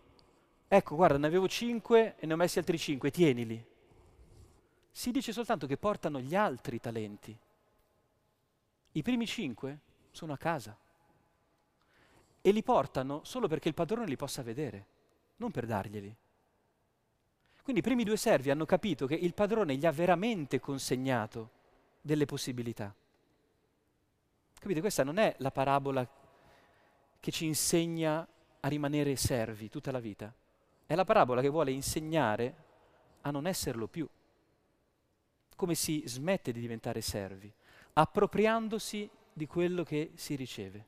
[0.68, 3.64] ecco guarda ne avevo cinque e ne ho messi altri cinque, tienili.
[4.92, 7.38] Si dice soltanto che portano gli altri talenti.
[8.94, 9.80] I primi cinque
[10.12, 10.78] sono a casa
[12.42, 14.86] e li portano solo perché il padrone li possa vedere,
[15.38, 16.16] non per darglieli.
[17.64, 21.50] Quindi i primi due servi hanno capito che il padrone gli ha veramente consegnato
[22.00, 22.94] delle possibilità.
[24.60, 24.80] Capite?
[24.80, 26.08] Questa non è la parabola
[27.20, 28.26] che ci insegna
[28.66, 30.34] a rimanere servi tutta la vita.
[30.88, 32.64] È la parabola che vuole insegnare
[33.22, 34.10] a non esserlo più.
[35.56, 37.52] Come si smette di diventare servi,
[37.94, 40.86] appropriandosi di quello che si riceve,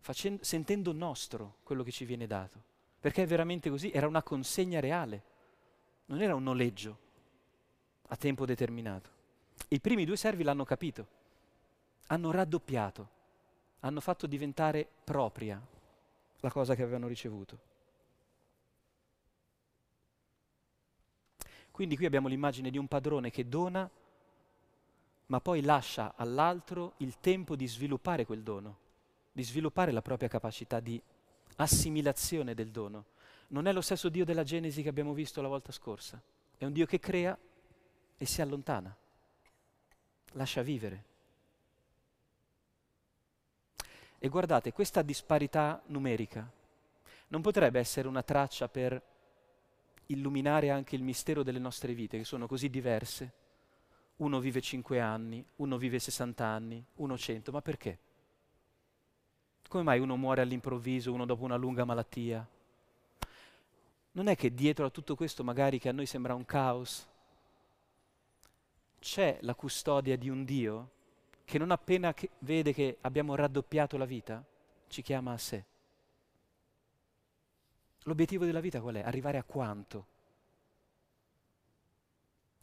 [0.00, 2.60] facendo, sentendo nostro quello che ci viene dato.
[2.98, 5.22] Perché è veramente così, era una consegna reale,
[6.06, 6.98] non era un noleggio
[8.08, 9.10] a tempo determinato.
[9.68, 11.06] I primi due servi l'hanno capito,
[12.08, 13.08] hanno raddoppiato,
[13.80, 15.74] hanno fatto diventare propria
[16.46, 17.58] la cosa che avevano ricevuto.
[21.72, 23.90] Quindi qui abbiamo l'immagine di un padrone che dona,
[25.26, 28.78] ma poi lascia all'altro il tempo di sviluppare quel dono,
[29.32, 31.02] di sviluppare la propria capacità di
[31.56, 33.06] assimilazione del dono.
[33.48, 36.20] Non è lo stesso Dio della Genesi che abbiamo visto la volta scorsa,
[36.56, 37.36] è un Dio che crea
[38.16, 38.96] e si allontana,
[40.32, 41.14] lascia vivere.
[44.18, 46.50] E guardate, questa disparità numerica
[47.28, 49.02] non potrebbe essere una traccia per
[50.06, 53.32] illuminare anche il mistero delle nostre vite, che sono così diverse.
[54.16, 57.98] Uno vive 5 anni, uno vive 60 anni, uno 100, ma perché?
[59.68, 62.46] Come mai uno muore all'improvviso, uno dopo una lunga malattia?
[64.12, 67.06] Non è che dietro a tutto questo, magari che a noi sembra un caos,
[68.98, 70.90] c'è la custodia di un Dio
[71.46, 74.44] che non appena che vede che abbiamo raddoppiato la vita,
[74.88, 75.64] ci chiama a sé.
[78.02, 79.02] L'obiettivo della vita qual è?
[79.02, 80.06] Arrivare a quanto?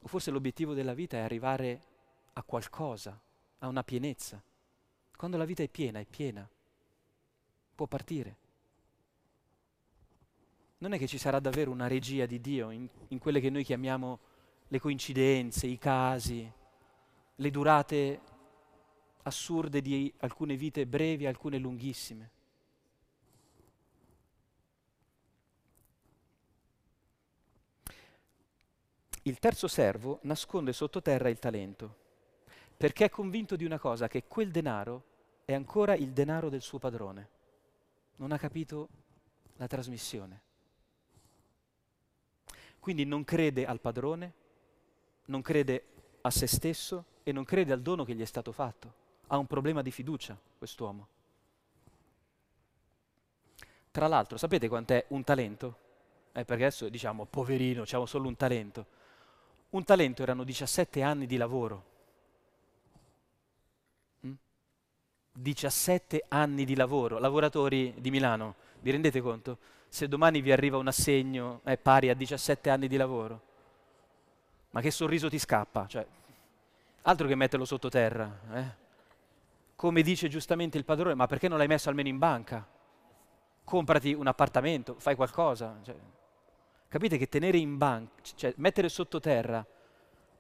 [0.02, 1.82] O forse l'obiettivo della vita è arrivare
[2.34, 3.18] a qualcosa,
[3.60, 4.44] a una pienezza.
[5.16, 6.48] Quando la vita è piena, è piena,
[7.76, 8.36] può partire.
[10.80, 13.64] Non è che ci sarà davvero una regia di Dio in, in quelle che noi
[13.64, 14.20] chiamiamo
[14.68, 16.52] le coincidenze, i casi,
[17.36, 18.32] le durate
[19.24, 22.32] assurde di alcune vite brevi, alcune lunghissime.
[29.24, 31.96] Il terzo servo nasconde sottoterra il talento,
[32.76, 35.04] perché è convinto di una cosa, che quel denaro
[35.46, 37.30] è ancora il denaro del suo padrone.
[38.18, 38.90] Non ha capito
[39.56, 40.42] la trasmissione.
[42.80, 44.34] Quindi non crede al padrone,
[45.28, 45.86] non crede
[46.20, 49.03] a se stesso e non crede al dono che gli è stato fatto.
[49.28, 51.08] Ha un problema di fiducia quest'uomo.
[53.92, 55.78] Tra l'altro, sapete quant'è un talento?
[56.32, 58.86] Eh, perché adesso diciamo, poverino, c'è solo un talento.
[59.70, 61.92] Un talento erano 17 anni di lavoro.
[65.32, 66.28] 17 mm?
[66.30, 67.20] anni di lavoro.
[67.20, 69.58] Lavoratori di Milano, vi rendete conto?
[69.88, 73.42] Se domani vi arriva un assegno è pari a 17 anni di lavoro.
[74.72, 75.86] Ma che sorriso ti scappa?
[75.88, 76.06] Cioè,
[77.04, 78.40] altro che metterlo sottoterra.
[78.54, 78.83] Eh?
[79.84, 82.66] Come dice giustamente il padrone, ma perché non l'hai messo almeno in banca?
[83.66, 85.78] Comprati un appartamento, fai qualcosa.
[85.84, 85.94] Cioè,
[86.88, 89.68] Capite che tenere in banca, cioè mettere sottoterra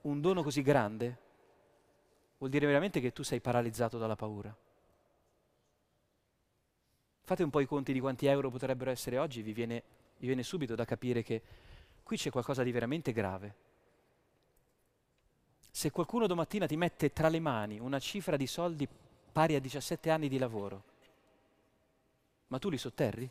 [0.03, 1.17] un dono così grande,
[2.37, 4.55] vuol dire veramente che tu sei paralizzato dalla paura.
[7.19, 9.83] Fate un po' i conti di quanti euro potrebbero essere oggi, vi viene,
[10.19, 11.41] vi viene subito da capire che
[12.01, 13.55] qui c'è qualcosa di veramente grave.
[15.69, 18.87] Se qualcuno domattina ti mette tra le mani una cifra di soldi
[19.33, 20.83] pari a 17 anni di lavoro,
[22.47, 23.29] ma tu li sotterri?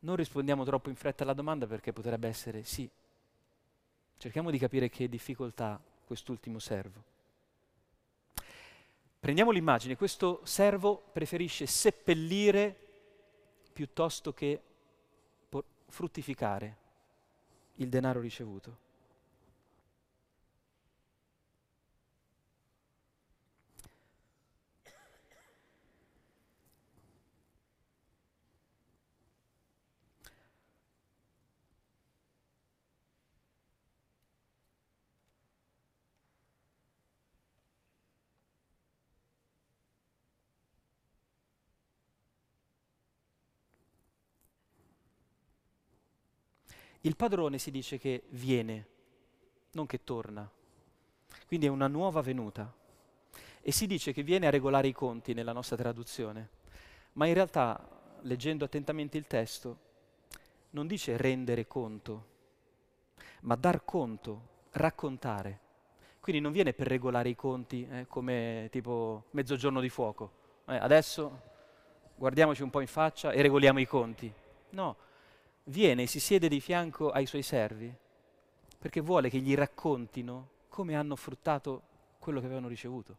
[0.00, 2.88] Non rispondiamo troppo in fretta alla domanda perché potrebbe essere sì.
[4.18, 7.02] Cerchiamo di capire che difficoltà quest'ultimo servo.
[9.18, 12.76] Prendiamo l'immagine, questo servo preferisce seppellire
[13.72, 14.60] piuttosto che
[15.88, 16.76] fruttificare
[17.76, 18.84] il denaro ricevuto.
[47.06, 48.86] Il padrone si dice che viene,
[49.74, 50.50] non che torna.
[51.46, 52.74] Quindi è una nuova venuta.
[53.60, 56.48] E si dice che viene a regolare i conti nella nostra traduzione.
[57.12, 57.80] Ma in realtà,
[58.22, 59.78] leggendo attentamente il testo,
[60.70, 62.26] non dice rendere conto,
[63.42, 65.60] ma dar conto, raccontare.
[66.18, 70.32] Quindi non viene per regolare i conti eh, come tipo mezzogiorno di fuoco.
[70.66, 71.40] Eh, adesso
[72.16, 74.32] guardiamoci un po' in faccia e regoliamo i conti.
[74.70, 74.96] No,
[75.68, 77.92] viene e si siede di fianco ai suoi servi
[78.78, 81.82] perché vuole che gli raccontino come hanno fruttato
[82.18, 83.18] quello che avevano ricevuto.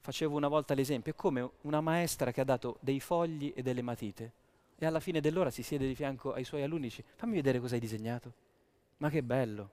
[0.00, 3.82] Facevo una volta l'esempio, è come una maestra che ha dato dei fogli e delle
[3.82, 4.32] matite
[4.78, 7.58] e alla fine dell'ora si siede di fianco ai suoi alunni e dice fammi vedere
[7.58, 8.32] cosa hai disegnato.
[8.98, 9.70] Ma che bello!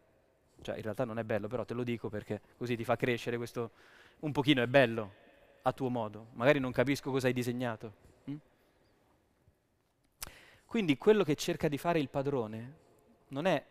[0.62, 3.38] Cioè in realtà non è bello, però te lo dico perché così ti fa crescere
[3.38, 3.72] questo...
[4.20, 5.14] Un pochino è bello,
[5.62, 6.28] a tuo modo.
[6.34, 7.94] Magari non capisco cosa hai disegnato.
[10.76, 12.76] Quindi quello che cerca di fare il padrone
[13.30, 13.66] non è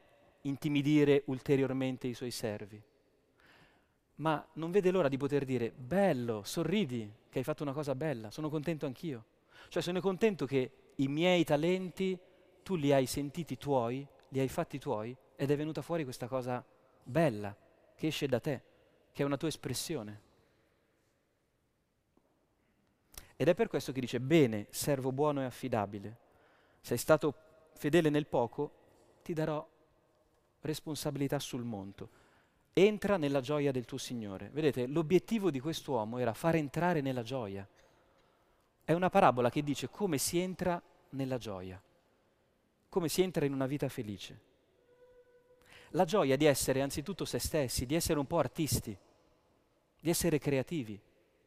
[0.44, 2.82] intimidire ulteriormente i suoi servi,
[4.14, 8.30] ma non vede l'ora di poter dire, bello, sorridi che hai fatto una cosa bella,
[8.30, 9.26] sono contento anch'io.
[9.68, 12.18] Cioè sono contento che i miei talenti
[12.62, 16.64] tu li hai sentiti tuoi, li hai fatti tuoi ed è venuta fuori questa cosa
[17.02, 17.54] bella
[17.94, 18.62] che esce da te,
[19.12, 20.22] che è una tua espressione.
[23.36, 26.22] Ed è per questo che dice, bene, servo buono e affidabile,
[26.84, 27.34] sei stato
[27.72, 28.72] fedele nel poco,
[29.22, 29.66] ti darò
[30.60, 32.22] responsabilità sul monto
[32.74, 34.50] entra nella gioia del tuo Signore.
[34.52, 37.66] Vedete, l'obiettivo di quest'uomo era far entrare nella gioia.
[38.84, 41.80] È una parabola che dice come si entra nella gioia,
[42.88, 44.52] come si entra in una vita felice.
[45.90, 48.96] La gioia di essere anzitutto se stessi, di essere un po' artisti,
[50.00, 51.00] di essere creativi.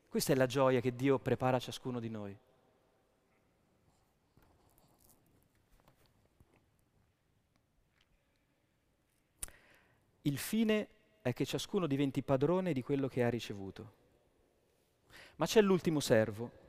[0.07, 2.35] Questa è la gioia che Dio prepara a ciascuno di noi.
[10.27, 10.87] Il fine
[11.21, 13.93] è che ciascuno diventi padrone di quello che ha ricevuto.
[15.37, 16.65] Ma c'è l'ultimo servo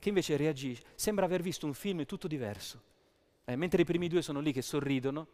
[0.00, 2.82] che invece reagisce, sembra aver visto un film tutto diverso.
[3.44, 5.26] Eh, mentre i primi due sono lì che sorridono,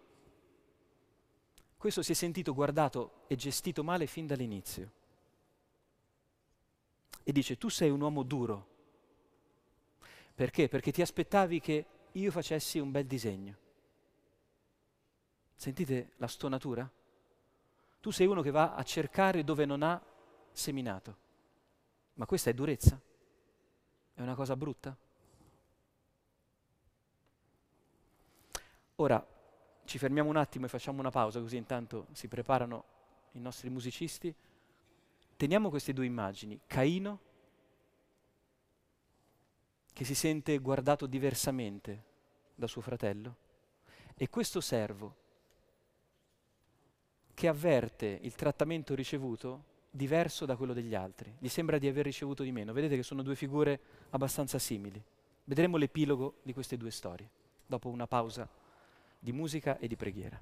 [1.79, 4.91] questo si è sentito guardato e gestito male fin dall'inizio.
[7.23, 8.69] E dice, tu sei un uomo duro.
[10.35, 10.69] Perché?
[10.69, 13.57] Perché ti aspettavi che io facessi un bel disegno.
[15.55, 16.91] Sentite la stonatura?
[18.05, 19.99] Tu sei uno che va a cercare dove non ha
[20.53, 21.17] seminato.
[22.17, 23.01] Ma questa è durezza?
[24.13, 24.95] È una cosa brutta?
[28.97, 29.27] Ora
[29.87, 32.85] ci fermiamo un attimo e facciamo una pausa così intanto si preparano
[33.33, 34.35] i nostri musicisti.
[35.35, 36.61] Teniamo queste due immagini.
[36.67, 37.21] Caino
[39.95, 42.05] che si sente guardato diversamente
[42.55, 43.37] da suo fratello
[44.15, 45.23] e questo servo
[47.35, 51.35] che avverte il trattamento ricevuto diverso da quello degli altri.
[51.39, 52.73] Gli sembra di aver ricevuto di meno.
[52.73, 53.81] Vedete che sono due figure
[54.11, 55.03] abbastanza simili.
[55.45, 57.29] Vedremo l'epilogo di queste due storie,
[57.67, 58.49] dopo una pausa
[59.19, 60.41] di musica e di preghiera.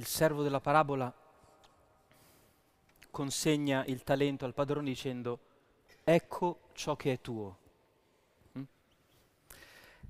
[0.00, 1.14] Il servo della parabola
[3.10, 5.38] consegna il talento al padrone dicendo
[6.02, 7.58] ecco ciò che è tuo.
[8.58, 8.62] Mm?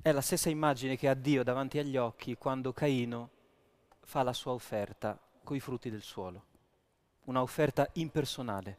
[0.00, 3.30] È la stessa immagine che ha Dio davanti agli occhi quando Caino
[4.02, 6.44] fa la sua offerta con i frutti del suolo,
[7.24, 8.78] una offerta impersonale,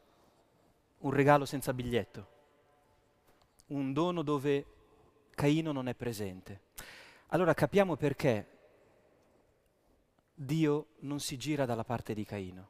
[1.00, 2.28] un regalo senza biglietto,
[3.68, 4.66] un dono dove
[5.32, 6.62] Caino non è presente.
[7.34, 8.51] Allora capiamo perché
[10.44, 12.70] Dio non si gira dalla parte di Caino.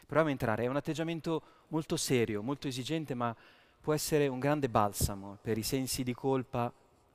[0.00, 3.34] Proviamo a entrare, è un atteggiamento molto serio, molto esigente, ma
[3.80, 6.70] può essere un grande balsamo per i sensi di colpa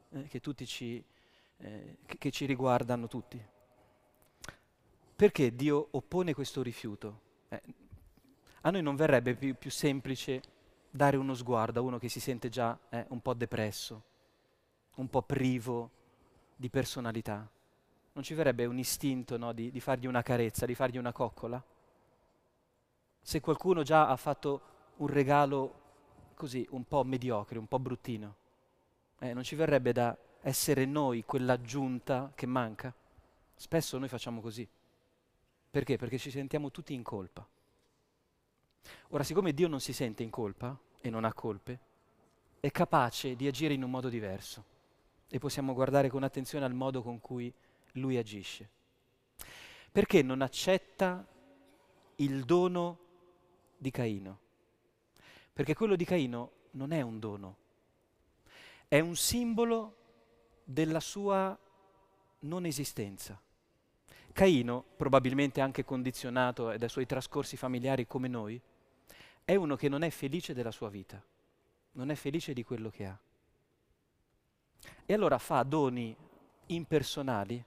[0.09, 1.03] eh, che, ci,
[1.57, 3.39] eh, che ci riguardano tutti.
[5.15, 7.21] Perché Dio oppone questo rifiuto?
[7.49, 7.61] Eh,
[8.61, 10.41] a noi non verrebbe più, più, semplice
[10.89, 14.03] dare uno sguardo a uno che si sente già eh, un po' depresso,
[14.95, 15.91] un po' privo
[16.55, 17.47] di personalità
[18.13, 21.63] non ci verrebbe un istinto no, di, di fargli una carezza, di fargli una coccola?
[23.21, 24.61] Se qualcuno già ha fatto
[24.97, 25.81] un regalo
[26.33, 28.35] così, un po' mediocre, un po' bruttino,
[29.19, 32.93] eh, non ci verrebbe da essere noi quell'aggiunta che manca?
[33.55, 34.67] Spesso noi facciamo così.
[35.71, 35.97] Perché?
[35.97, 37.47] Perché ci sentiamo tutti in colpa.
[39.09, 41.79] Ora, siccome Dio non si sente in colpa e non ha colpe,
[42.59, 44.63] è capace di agire in un modo diverso
[45.29, 47.53] e possiamo guardare con attenzione al modo con cui
[47.93, 48.69] lui agisce.
[49.91, 51.25] Perché non accetta
[52.15, 52.99] il dono
[53.77, 54.39] di Caino?
[55.53, 57.57] Perché quello di Caino non è un dono,
[58.87, 59.95] è un simbolo
[60.63, 61.57] della sua
[62.41, 63.41] non esistenza.
[64.31, 68.61] Caino, probabilmente anche condizionato dai suoi trascorsi familiari come noi,
[69.43, 71.21] è uno che non è felice della sua vita,
[71.93, 73.19] non è felice di quello che ha.
[75.05, 76.15] E allora fa doni
[76.67, 77.65] impersonali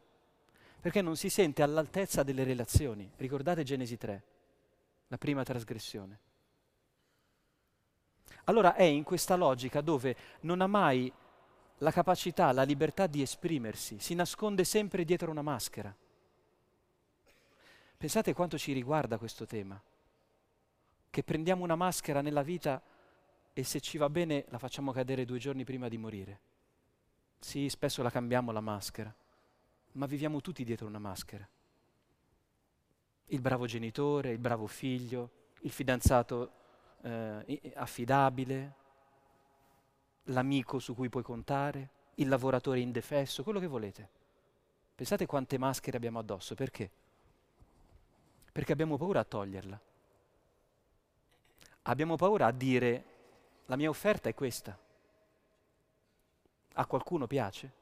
[0.82, 3.08] perché non si sente all'altezza delle relazioni.
[3.16, 4.22] Ricordate Genesi 3,
[5.06, 6.18] la prima trasgressione.
[8.46, 11.10] Allora è in questa logica dove non ha mai
[11.78, 15.94] la capacità, la libertà di esprimersi, si nasconde sempre dietro una maschera.
[17.96, 19.80] Pensate quanto ci riguarda questo tema,
[21.10, 22.82] che prendiamo una maschera nella vita
[23.52, 26.40] e se ci va bene la facciamo cadere due giorni prima di morire.
[27.38, 29.14] Sì, spesso la cambiamo la maschera
[29.92, 31.46] ma viviamo tutti dietro una maschera.
[33.26, 35.30] Il bravo genitore, il bravo figlio,
[35.60, 36.52] il fidanzato
[37.02, 38.74] eh, affidabile,
[40.24, 44.08] l'amico su cui puoi contare, il lavoratore indefesso, quello che volete.
[44.94, 46.90] Pensate quante maschere abbiamo addosso, perché?
[48.52, 49.80] Perché abbiamo paura a toglierla.
[51.84, 53.04] Abbiamo paura a dire
[53.66, 54.78] la mia offerta è questa.
[56.74, 57.72] A qualcuno piace?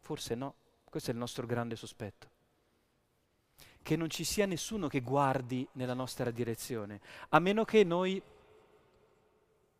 [0.00, 0.54] Forse no.
[0.96, 2.30] Questo è il nostro grande sospetto.
[3.82, 8.22] Che non ci sia nessuno che guardi nella nostra direzione, a meno che noi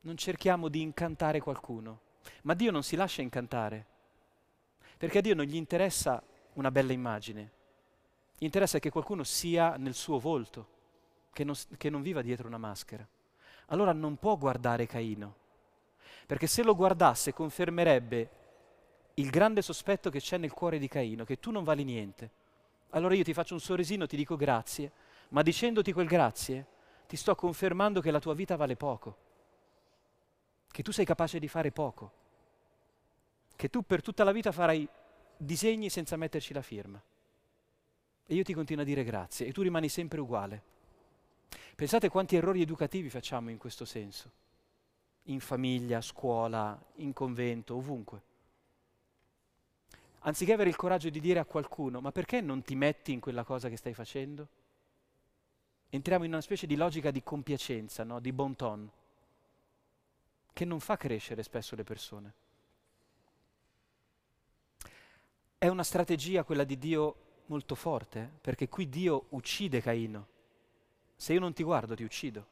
[0.00, 2.00] non cerchiamo di incantare qualcuno.
[2.42, 3.86] Ma Dio non si lascia incantare,
[4.98, 7.50] perché a Dio non gli interessa una bella immagine,
[8.36, 10.68] gli interessa che qualcuno sia nel suo volto,
[11.32, 13.08] che non, che non viva dietro una maschera.
[13.68, 15.34] Allora non può guardare Caino,
[16.26, 18.44] perché se lo guardasse confermerebbe
[19.18, 22.30] il grande sospetto che c'è nel cuore di Caino, che tu non vali niente.
[22.90, 24.92] Allora io ti faccio un sorrisino, ti dico grazie,
[25.30, 26.66] ma dicendoti quel grazie
[27.06, 29.16] ti sto confermando che la tua vita vale poco,
[30.70, 32.12] che tu sei capace di fare poco,
[33.54, 34.86] che tu per tutta la vita farai
[35.36, 37.02] disegni senza metterci la firma.
[38.28, 40.74] E io ti continuo a dire grazie e tu rimani sempre uguale.
[41.74, 44.30] Pensate quanti errori educativi facciamo in questo senso,
[45.24, 48.34] in famiglia, a scuola, in convento, ovunque
[50.26, 53.44] anziché avere il coraggio di dire a qualcuno, ma perché non ti metti in quella
[53.44, 54.48] cosa che stai facendo?
[55.88, 58.18] Entriamo in una specie di logica di compiacenza, no?
[58.18, 58.90] di bon ton,
[60.52, 62.34] che non fa crescere spesso le persone.
[65.58, 67.16] È una strategia quella di Dio
[67.46, 68.38] molto forte, eh?
[68.40, 70.26] perché qui Dio uccide Caino.
[71.14, 72.46] Se io non ti guardo ti uccido.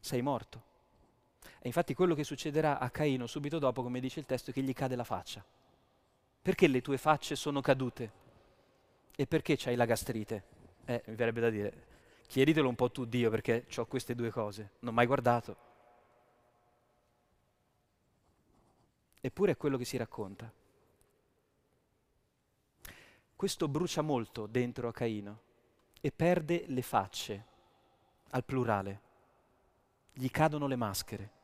[0.00, 0.67] Sei morto.
[1.60, 4.62] E infatti quello che succederà a Caino subito dopo, come dice il testo, è che
[4.62, 5.44] gli cade la faccia.
[6.40, 8.26] Perché le tue facce sono cadute?
[9.16, 10.44] E perché c'hai la gastrite?
[10.84, 11.86] Eh, mi verrebbe da dire,
[12.28, 15.56] chieditelo un po' tu Dio perché ho queste due cose, non ho mai guardato.
[19.20, 20.50] Eppure è quello che si racconta.
[23.34, 25.40] Questo brucia molto dentro a Caino
[26.00, 27.44] e perde le facce,
[28.30, 29.00] al plurale.
[30.12, 31.36] Gli cadono le maschere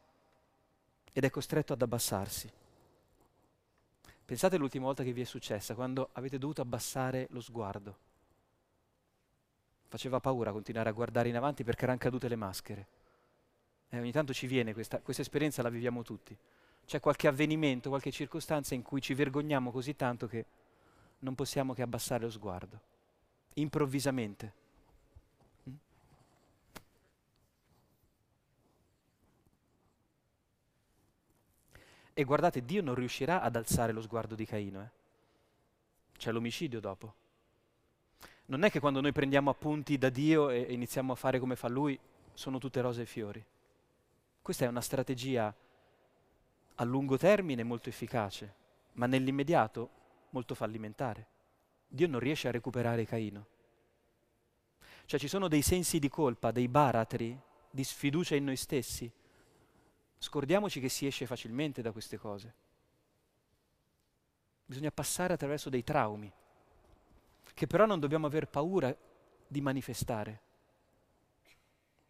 [1.15, 2.51] ed è costretto ad abbassarsi.
[4.25, 7.97] Pensate all'ultima volta che vi è successa, quando avete dovuto abbassare lo sguardo.
[9.87, 12.87] Faceva paura continuare a guardare in avanti perché erano cadute le maschere.
[13.91, 16.37] E ogni tanto ci viene questa, questa esperienza, la viviamo tutti.
[16.85, 20.45] C'è qualche avvenimento, qualche circostanza in cui ci vergogniamo così tanto che
[21.21, 22.81] non possiamo che abbassare lo sguardo.
[23.55, 24.64] Improvvisamente.
[32.15, 34.83] E guardate, Dio non riuscirà ad alzare lo sguardo di Caino.
[34.83, 34.89] Eh?
[36.17, 37.15] C'è l'omicidio dopo.
[38.47, 41.69] Non è che quando noi prendiamo appunti da Dio e, iniziamo a fare come fa
[41.69, 41.99] Lui,
[42.33, 43.45] sono tutte rose e fiori.
[44.41, 45.53] Questa è una strategia
[46.77, 48.55] a lungo termine molto efficace,
[48.93, 49.91] ma nell'immediato
[50.31, 51.27] molto fallimentare.
[51.89, 53.47] Dio non riesce a recuperare Caino.
[55.07, 57.39] Cioè ci sono dei sensi di colpa, dei baratri,
[57.71, 59.11] di sfiducia in noi stessi.
[60.25, 62.55] Scordiamoci che si esce facilmente da queste cose.
[64.67, 66.33] Bisogna passare attraverso dei traumi,
[67.53, 68.95] che però non dobbiamo aver paura
[69.47, 70.41] di manifestare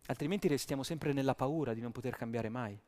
[0.06, 2.78] altrimenti restiamo sempre nella paura di non poter cambiare mai.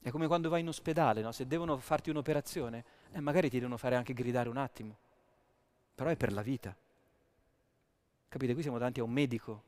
[0.00, 1.32] È come quando vai in ospedale, no?
[1.32, 4.96] se devono farti un'operazione, eh, magari ti devono fare anche gridare un attimo,
[5.94, 6.74] però è per la vita.
[8.28, 8.52] Capite?
[8.52, 9.62] Qui siamo davanti a un medico,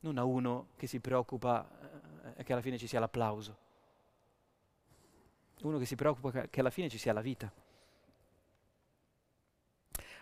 [0.00, 1.66] non a uno che si preoccupa
[2.36, 3.56] eh, che alla fine ci sia l'applauso,
[5.62, 7.50] uno che si preoccupa che alla fine ci sia la vita.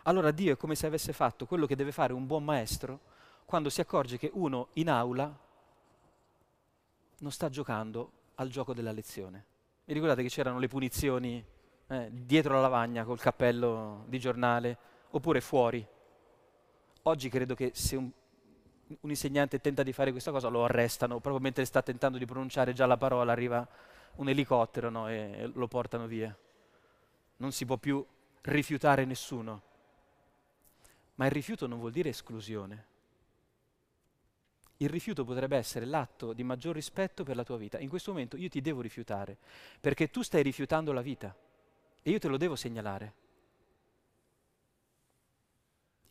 [0.05, 3.01] Allora Dio è come se avesse fatto quello che deve fare un buon maestro
[3.45, 5.39] quando si accorge che uno in aula
[7.19, 9.45] non sta giocando al gioco della lezione.
[9.85, 11.45] Vi ricordate che c'erano le punizioni
[11.87, 14.77] eh, dietro la lavagna col cappello di giornale
[15.11, 15.87] oppure fuori?
[17.03, 18.11] Oggi credo che se un,
[19.01, 22.73] un insegnante tenta di fare questa cosa lo arrestano, proprio mentre sta tentando di pronunciare
[22.73, 23.67] già la parola arriva
[24.17, 26.37] un elicottero no, e, lo portano via.
[27.37, 28.05] Non si può più
[28.43, 29.63] rifiutare nessuno.
[31.17, 32.91] Ma il rifiuto non vuol dire esclusione
[34.83, 37.79] il rifiuto potrebbe essere l'atto di maggior rispetto per la tua vita.
[37.79, 39.39] In questo momento io ti devo rifiutare,
[39.81, 41.35] perché tu stai rifiutando la vita
[42.03, 43.15] e io te lo devo segnalare.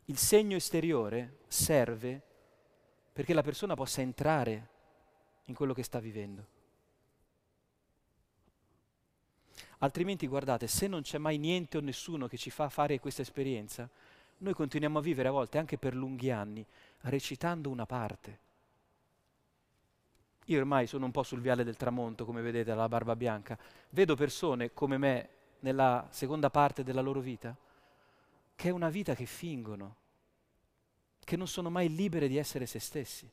[0.06, 2.22] Il segno esteriore serve
[3.12, 4.68] perché la persona possa entrare
[5.44, 6.60] in quello che sta vivendo.
[9.78, 13.88] Altrimenti, guardate, se non c'è mai niente o nessuno che ci fa fare questa esperienza,
[14.38, 16.64] noi continuiamo a vivere a volte anche per lunghi anni
[17.02, 18.38] recitando una parte.
[20.46, 23.58] Io ormai sono un po' sul viale del tramonto, come vedete, alla barba bianca.
[23.90, 25.28] Vedo persone come me
[25.60, 27.56] nella seconda parte della loro vita,
[28.54, 29.96] che è una vita che fingono,
[31.24, 33.30] che non sono mai libere di essere se stessi.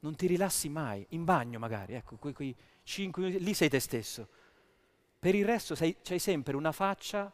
[0.00, 3.80] Non ti rilassi mai, in bagno magari, ecco, quei, quei cinque minuti, lì sei te
[3.80, 4.28] stesso.
[5.18, 7.32] Per il resto sei, c'hai sempre una faccia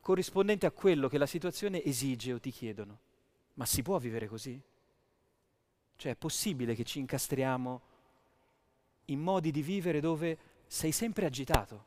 [0.00, 2.98] corrispondente a quello che la situazione esige o ti chiedono.
[3.54, 4.60] Ma si può vivere così?
[5.96, 7.80] Cioè è possibile che ci incastriamo
[9.06, 11.84] in modi di vivere dove sei sempre agitato,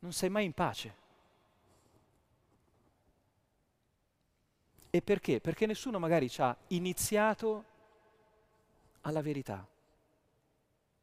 [0.00, 0.99] non sei mai in pace.
[4.90, 5.40] E perché?
[5.40, 7.64] Perché nessuno magari ci ha iniziato
[9.02, 9.66] alla verità,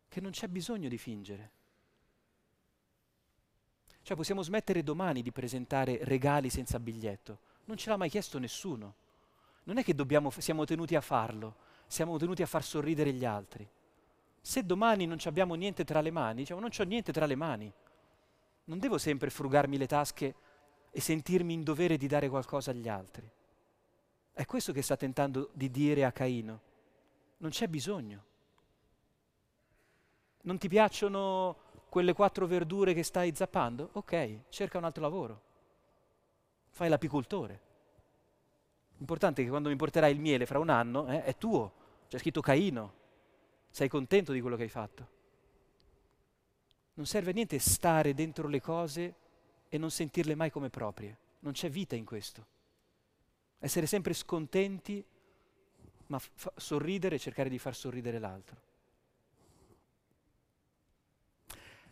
[0.10, 1.52] che non c'è bisogno di fingere.
[4.02, 9.06] Cioè possiamo smettere domani di presentare regali senza biglietto, non ce l'ha mai chiesto nessuno
[9.68, 11.56] non è che dobbiamo, siamo tenuti a farlo,
[11.88, 13.68] siamo tenuti a far sorridere gli altri.
[14.42, 17.72] Se domani non abbiamo niente tra le mani, diciamo non ho niente tra le mani,
[18.66, 20.36] non devo sempre frugarmi le tasche
[20.90, 23.30] e sentirmi in dovere di dare qualcosa agli altri.
[24.38, 26.62] È questo che sta tentando di dire a Caino.
[27.38, 28.24] Non c'è bisogno.
[30.42, 31.58] Non ti piacciono
[31.90, 33.90] quelle quattro verdure che stai zappando?
[33.94, 35.42] Ok, cerca un altro lavoro.
[36.70, 37.62] Fai l'apicoltore.
[38.98, 41.74] L'importante è che quando mi porterai il miele fra un anno eh, è tuo,
[42.08, 42.94] c'è scritto Caino,
[43.72, 45.08] sei contento di quello che hai fatto.
[46.94, 49.16] Non serve a niente stare dentro le cose
[49.68, 52.56] e non sentirle mai come proprie, non c'è vita in questo.
[53.60, 55.04] Essere sempre scontenti,
[56.08, 58.62] ma f- sorridere e cercare di far sorridere l'altro.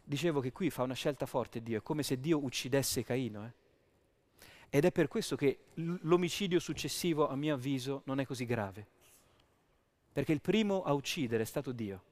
[0.04, 3.46] Dicevo che qui fa una scelta forte Dio, è come se Dio uccidesse Caino.
[3.46, 3.64] Eh?
[4.70, 8.88] Ed è per questo che l'omicidio successivo, a mio avviso, non è così grave.
[10.14, 12.04] Perché il primo a uccidere è stato Dio.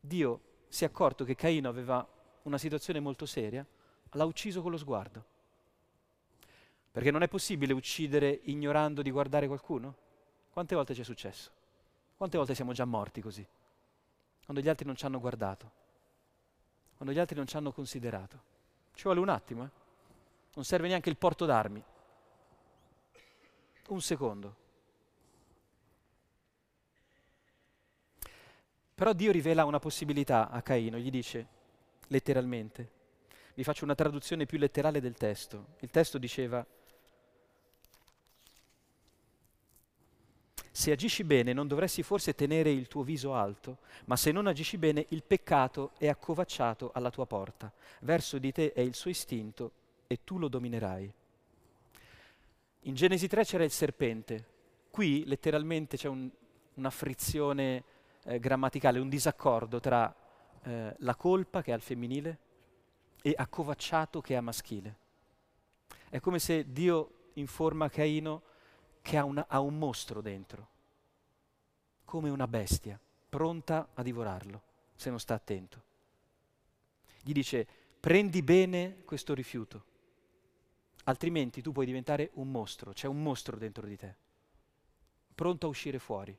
[0.00, 2.06] Dio si è accorto che Caino aveva
[2.42, 3.64] una situazione molto seria,
[4.10, 5.24] l'ha ucciso con lo sguardo.
[6.96, 9.94] Perché non è possibile uccidere ignorando di guardare qualcuno?
[10.50, 11.50] Quante volte ci è successo?
[12.16, 13.46] Quante volte siamo già morti così?
[14.42, 15.70] Quando gli altri non ci hanno guardato.
[16.96, 18.40] quando gli altri non ci hanno considerato.
[18.94, 19.68] Ci vuole un attimo, eh?
[20.54, 21.84] non serve neanche il porto d'armi.
[23.88, 24.56] Un secondo.
[28.94, 31.46] Però Dio rivela una possibilità a Caino, gli dice
[32.06, 32.90] letteralmente,
[33.52, 35.74] vi faccio una traduzione più letterale del testo.
[35.80, 36.66] Il testo diceva,
[40.76, 44.76] se agisci bene non dovresti forse tenere il tuo viso alto, ma se non agisci
[44.76, 49.70] bene il peccato è accovacciato alla tua porta, verso di te è il suo istinto
[50.06, 51.10] e tu lo dominerai.
[52.80, 54.44] In Genesi 3 c'era il serpente,
[54.90, 56.28] qui letteralmente c'è un,
[56.74, 57.82] una frizione
[58.24, 60.14] eh, grammaticale, un disaccordo tra
[60.62, 62.38] eh, la colpa che è al femminile
[63.22, 64.96] e accovacciato che è a maschile.
[66.10, 68.42] È come se Dio informa Caino
[69.06, 70.68] che ha, una, ha un mostro dentro,
[72.04, 72.98] come una bestia,
[73.28, 74.62] pronta a divorarlo,
[74.96, 75.80] se non sta attento.
[77.22, 77.64] Gli dice,
[78.00, 79.84] prendi bene questo rifiuto,
[81.04, 84.12] altrimenti tu puoi diventare un mostro, c'è un mostro dentro di te,
[85.36, 86.36] pronto a uscire fuori.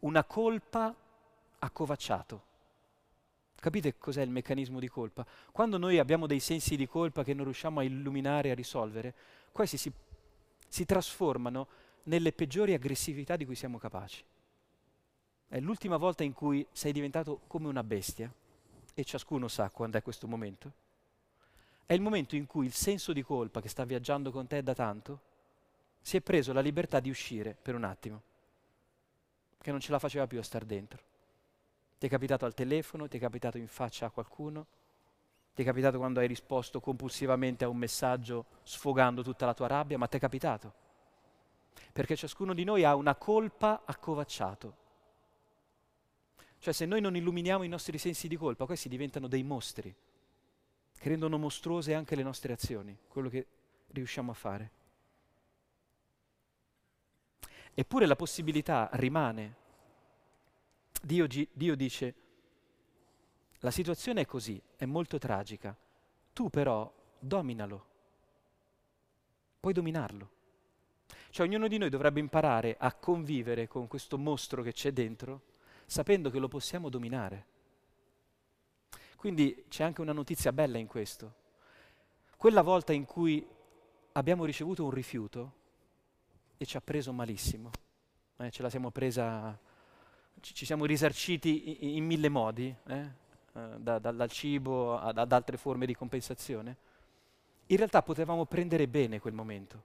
[0.00, 0.94] Una colpa
[1.58, 2.44] accovacciato.
[3.58, 5.26] Capite cos'è il meccanismo di colpa?
[5.50, 9.12] Quando noi abbiamo dei sensi di colpa che non riusciamo a illuminare, a risolvere,
[9.50, 9.90] questi si,
[10.68, 11.66] si trasformano
[12.06, 14.24] nelle peggiori aggressività di cui siamo capaci.
[15.48, 18.32] È l'ultima volta in cui sei diventato come una bestia,
[18.94, 20.72] e ciascuno sa quando è questo momento.
[21.84, 24.74] È il momento in cui il senso di colpa che sta viaggiando con te da
[24.74, 25.20] tanto
[26.00, 28.22] si è preso la libertà di uscire per un attimo,
[29.60, 31.02] che non ce la faceva più a star dentro.
[31.98, 34.66] Ti è capitato al telefono, ti è capitato in faccia a qualcuno,
[35.54, 39.98] ti è capitato quando hai risposto compulsivamente a un messaggio sfogando tutta la tua rabbia,
[39.98, 40.85] ma ti è capitato.
[41.92, 44.84] Perché ciascuno di noi ha una colpa accovacciato.
[46.58, 49.94] Cioè se noi non illuminiamo i nostri sensi di colpa, questi diventano dei mostri,
[50.98, 53.46] che rendono mostruose anche le nostre azioni, quello che
[53.88, 54.70] riusciamo a fare.
[57.74, 59.56] Eppure la possibilità rimane
[61.02, 62.14] Dio, Dio dice,
[63.60, 65.76] la situazione è così, è molto tragica,
[66.32, 67.86] tu però dominalo,
[69.60, 70.34] puoi dominarlo.
[71.30, 75.42] Cioè ognuno di noi dovrebbe imparare a convivere con questo mostro che c'è dentro,
[75.86, 77.46] sapendo che lo possiamo dominare.
[79.16, 81.34] Quindi c'è anche una notizia bella in questo.
[82.36, 83.46] Quella volta in cui
[84.12, 85.52] abbiamo ricevuto un rifiuto
[86.56, 87.70] e ci ha preso malissimo,
[88.38, 89.58] eh, ce la siamo presa
[90.40, 93.10] ci, siamo risarciti in, in mille modi, eh?
[93.52, 96.76] eh, da, da, dal cibo ad, ad altre forme di compensazione.
[97.66, 99.82] In realtà potevamo prendere bene quel momento,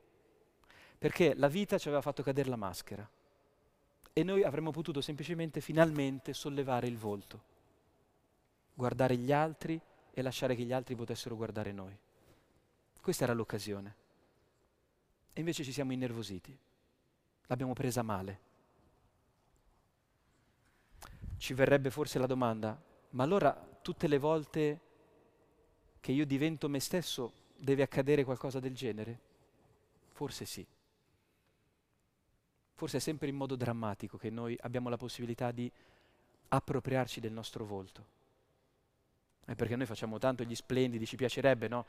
[1.01, 3.09] perché la vita ci aveva fatto cadere la maschera
[4.13, 7.41] e noi avremmo potuto semplicemente, finalmente, sollevare il volto,
[8.75, 9.81] guardare gli altri
[10.13, 11.97] e lasciare che gli altri potessero guardare noi.
[13.01, 13.95] Questa era l'occasione.
[15.33, 16.55] E invece ci siamo innervositi,
[17.47, 18.49] l'abbiamo presa male
[21.41, 22.79] ci verrebbe forse la domanda,
[23.09, 24.79] ma allora tutte le volte
[25.99, 29.19] che io divento me stesso deve accadere qualcosa del genere?
[30.11, 30.63] Forse sì.
[32.81, 35.71] Forse è sempre in modo drammatico che noi abbiamo la possibilità di
[36.47, 38.05] appropriarci del nostro volto.
[39.45, 41.85] È perché noi facciamo tanto gli splendidi, ci piacerebbe, no?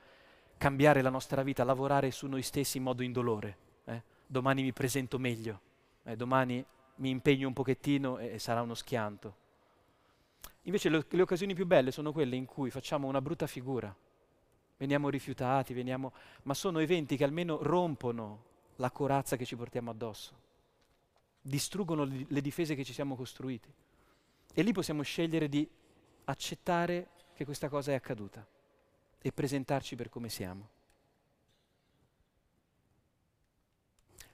[0.58, 3.56] Cambiare la nostra vita, lavorare su noi stessi in modo indolore.
[3.86, 4.02] Eh?
[4.26, 5.60] Domani mi presento meglio,
[6.02, 6.14] eh?
[6.14, 6.62] domani
[6.96, 9.36] mi impegno un pochettino e, e sarà uno schianto.
[10.64, 13.96] Invece le, le, occasioni più belle sono quelle in cui facciamo una brutta figura,
[14.76, 16.12] veniamo rifiutati, veniamo...
[16.42, 18.44] ma sono eventi che almeno rompono
[18.76, 20.50] la corazza che ci portiamo addosso,
[21.42, 23.72] distruggono le, difese che ci siamo costruiti.
[24.54, 25.68] E lì possiamo scegliere di
[26.24, 28.46] accettare che questa cosa è accaduta
[29.20, 30.68] e presentarci per come siamo.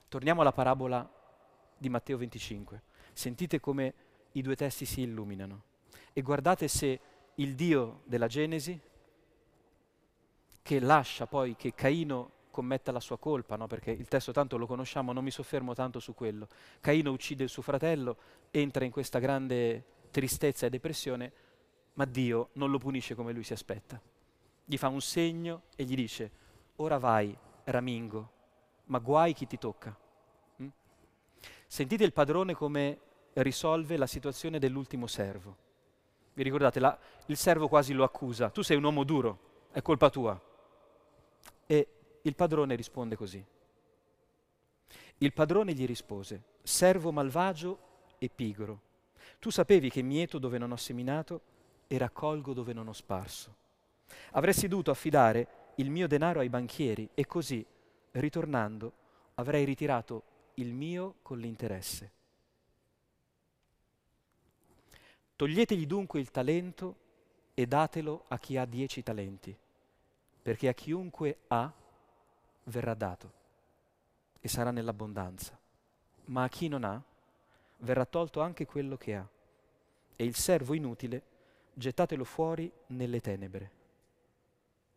[0.08, 1.10] Torniamo alla parabola
[1.76, 2.82] di Matteo 25.
[3.12, 3.94] Sentite come
[4.32, 5.64] i due testi si illuminano
[6.12, 7.00] e guardate se
[7.36, 8.78] il Dio della Genesi,
[10.62, 13.68] che lascia poi che Caino commetta la sua colpa, no?
[13.68, 16.48] perché il testo tanto lo conosciamo, non mi soffermo tanto su quello.
[16.80, 18.16] Caino uccide il suo fratello,
[18.50, 21.32] entra in questa grande tristezza e depressione,
[21.94, 24.00] ma Dio non lo punisce come lui si aspetta.
[24.64, 26.30] Gli fa un segno e gli dice,
[26.76, 28.30] ora vai, ramingo,
[28.86, 29.96] ma guai chi ti tocca.
[30.60, 30.68] Mm?
[31.68, 32.98] Sentite il padrone come
[33.34, 35.56] risolve la situazione dell'ultimo servo.
[36.34, 39.38] Vi ricordate, la, il servo quasi lo accusa, tu sei un uomo duro,
[39.70, 40.40] è colpa tua.
[41.66, 41.88] E
[42.28, 43.44] il padrone risponde così.
[45.18, 47.78] Il padrone gli rispose, servo malvagio
[48.18, 48.80] e pigro,
[49.38, 51.40] tu sapevi che mieto dove non ho seminato
[51.86, 53.54] e raccolgo dove non ho sparso.
[54.32, 57.64] Avresti dovuto affidare il mio denaro ai banchieri e così,
[58.12, 58.92] ritornando,
[59.34, 60.22] avrei ritirato
[60.54, 62.10] il mio con l'interesse.
[65.36, 66.96] Toglietegli dunque il talento
[67.54, 69.56] e datelo a chi ha dieci talenti,
[70.42, 71.72] perché a chiunque ha
[72.68, 73.32] verrà dato
[74.40, 75.58] e sarà nell'abbondanza,
[76.26, 77.02] ma a chi non ha
[77.78, 79.28] verrà tolto anche quello che ha.
[80.16, 81.22] E il servo inutile
[81.74, 83.70] gettatelo fuori nelle tenebre.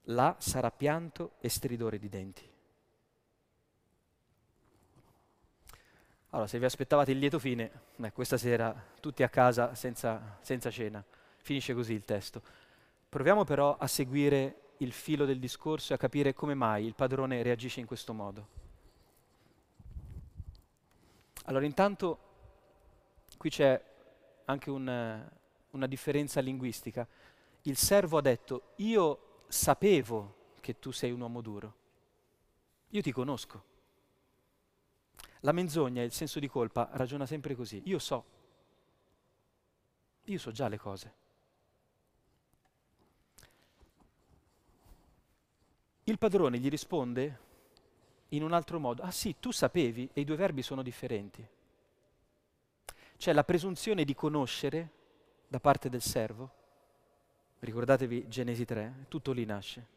[0.05, 2.49] Là sarà pianto e stridore di denti.
[6.33, 10.71] Allora, se vi aspettavate il lieto fine, beh, questa sera tutti a casa senza, senza
[10.71, 11.03] cena.
[11.37, 12.41] Finisce così il testo.
[13.09, 17.43] Proviamo però a seguire il filo del discorso e a capire come mai il padrone
[17.43, 18.59] reagisce in questo modo.
[21.45, 22.19] Allora, intanto
[23.37, 23.81] qui c'è
[24.45, 25.29] anche un,
[25.71, 27.07] una differenza linguistica.
[27.63, 31.75] Il servo ha detto, io sapevo che tu sei un uomo duro,
[32.89, 33.69] io ti conosco.
[35.41, 37.81] La menzogna e il senso di colpa ragiona sempre così.
[37.85, 38.25] Io so.
[40.25, 41.13] Io so già le cose.
[46.11, 47.39] Il padrone gli risponde
[48.29, 49.01] in un altro modo.
[49.01, 51.47] Ah sì, tu sapevi e i due verbi sono differenti.
[53.15, 54.91] C'è la presunzione di conoscere
[55.47, 56.51] da parte del servo.
[57.59, 59.87] Ricordatevi Genesi 3, tutto lì nasce.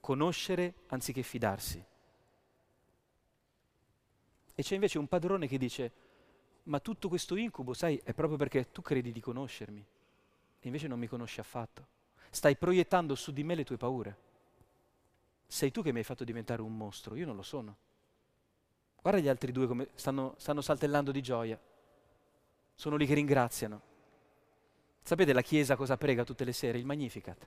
[0.00, 1.84] Conoscere anziché fidarsi.
[4.54, 5.92] E c'è invece un padrone che dice,
[6.62, 9.84] ma tutto questo incubo, sai, è proprio perché tu credi di conoscermi
[10.60, 11.86] e invece non mi conosci affatto.
[12.30, 14.23] Stai proiettando su di me le tue paure.
[15.46, 17.76] Sei tu che mi hai fatto diventare un mostro, io non lo sono.
[19.00, 21.60] Guarda gli altri due come stanno, stanno saltellando di gioia.
[22.74, 23.80] Sono lì che ringraziano.
[25.02, 26.78] Sapete la Chiesa cosa prega tutte le sere?
[26.78, 27.46] Il Magnificat.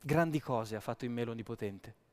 [0.00, 2.10] Grandi cose ha fatto in me l'Onnipotente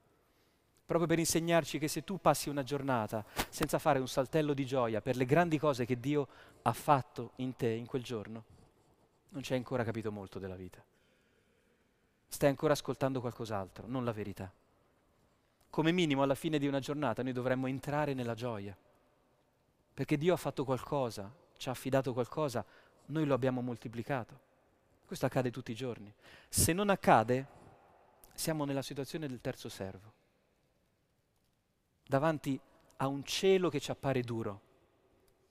[0.89, 5.01] proprio per insegnarci che se tu passi una giornata senza fare un saltello di gioia
[5.01, 6.27] per le grandi cose che Dio
[6.63, 8.43] ha fatto in te in quel giorno,
[9.30, 10.84] non ci hai ancora capito molto della vita.
[12.27, 14.51] Stai ancora ascoltando qualcos'altro, non la verità.
[15.70, 18.76] Come minimo alla fine di una giornata noi dovremmo entrare nella gioia,
[19.93, 22.65] perché Dio ha fatto qualcosa, ci ha affidato qualcosa,
[23.07, 24.47] noi lo abbiamo moltiplicato.
[25.05, 26.13] Questo accade tutti i giorni.
[26.47, 27.47] Se non accade,
[28.34, 30.17] siamo nella situazione del terzo servo
[32.09, 32.59] davanti
[32.97, 34.61] a un cielo che ci appare duro,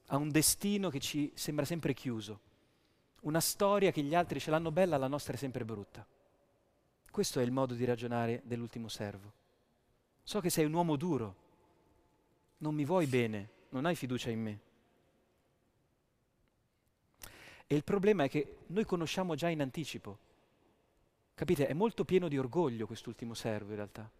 [0.09, 2.41] a un destino che ci sembra sempre chiuso,
[3.21, 6.05] una storia che gli altri ce l'hanno bella, la nostra è sempre brutta.
[7.12, 9.33] Questo è il modo di ragionare dell'ultimo servo.
[10.29, 11.37] So che sei un uomo duro,
[12.59, 14.61] non mi vuoi bene, non hai fiducia in me.
[17.66, 20.18] E il problema è che noi conosciamo già in anticipo.
[21.35, 21.66] Capite?
[21.66, 24.11] È molto pieno di orgoglio quest'ultimo servo in realtà.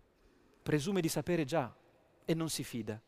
[0.63, 1.77] Presume di sapere già
[2.25, 2.99] e non si fida.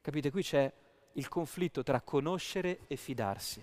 [0.00, 0.30] Capite?
[0.30, 0.72] Qui c'è
[1.12, 3.62] il conflitto tra conoscere e fidarsi.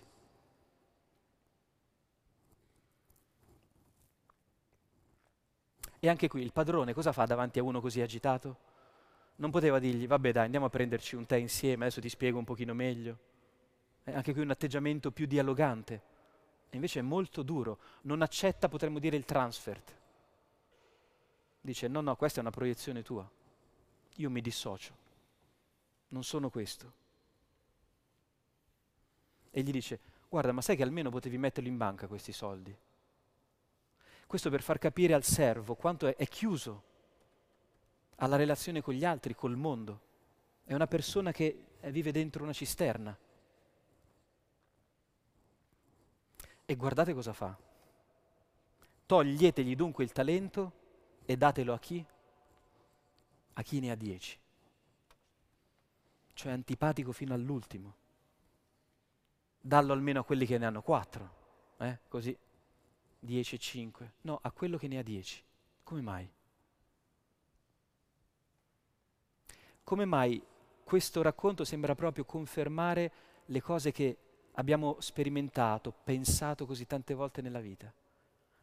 [6.01, 8.57] E anche qui il padrone cosa fa davanti a uno così agitato?
[9.37, 12.43] Non poteva dirgli, vabbè dai, andiamo a prenderci un tè insieme, adesso ti spiego un
[12.43, 13.17] pochino meglio.
[14.03, 16.01] È anche qui un atteggiamento più dialogante.
[16.69, 19.95] E invece è molto duro, non accetta, potremmo dire, il transfert.
[21.61, 23.29] Dice, no, no, questa è una proiezione tua
[24.21, 24.93] io mi dissocio,
[26.09, 26.99] non sono questo.
[29.49, 29.99] E gli dice,
[30.29, 32.75] guarda, ma sai che almeno potevi metterli in banca questi soldi?
[34.31, 36.83] Questo per far capire al servo quanto è, è chiuso
[38.15, 39.99] alla relazione con gli altri, col mondo.
[40.63, 43.17] È una persona che vive dentro una cisterna.
[46.63, 47.57] E guardate cosa fa.
[49.05, 50.71] Toglietegli dunque il talento
[51.25, 52.05] e datelo a chi?
[53.51, 54.39] a chi ne ha dieci.
[56.31, 57.95] Cioè antipatico fino all'ultimo.
[59.59, 61.99] Dallo almeno a quelli che ne hanno quattro, eh?
[62.07, 62.33] così,
[63.23, 64.13] dieci e cinque.
[64.21, 65.41] No, a quello che ne ha dieci.
[65.83, 66.29] Come mai?
[69.83, 70.41] Come mai
[70.83, 73.11] questo racconto sembra proprio confermare
[73.45, 74.17] le cose che
[74.53, 77.93] abbiamo sperimentato, pensato così tante volte nella vita?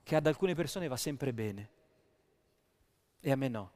[0.02, 1.68] Che ad alcune persone va sempre bene
[3.20, 3.70] e a me no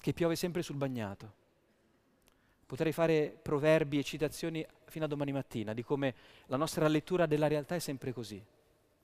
[0.00, 1.38] che piove sempre sul bagnato.
[2.70, 6.14] Potrei fare proverbi e citazioni fino a domani mattina di come
[6.46, 8.40] la nostra lettura della realtà è sempre così.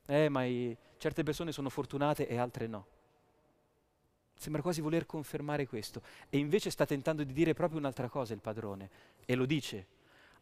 [0.06, 2.86] Eh, ma i, certe persone sono fortunate e altre no.
[4.36, 6.00] Sembra quasi voler confermare questo.
[6.30, 8.88] E invece sta tentando di dire proprio un'altra cosa il padrone.
[9.24, 9.86] E lo dice.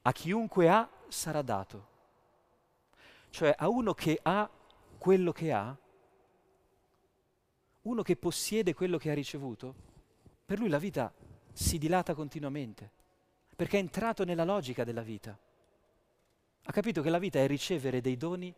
[0.03, 1.87] A chiunque ha sarà dato.
[3.31, 4.51] Cioè a uno che ha
[4.99, 5.75] quello che ha,
[7.81, 9.75] uno che possiede quello che ha ricevuto,
[10.45, 11.11] per lui la vita
[11.55, 13.03] si dilata continuamente,
[13.55, 15.38] perché è entrato nella logica della vita.
[16.66, 18.52] Ha capito che la vita è ricevere dei doni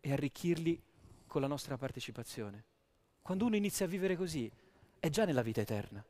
[0.00, 0.82] e arricchirli
[1.26, 2.64] con la nostra partecipazione.
[3.20, 4.50] Quando uno inizia a vivere così,
[4.98, 6.04] è già nella vita eterna,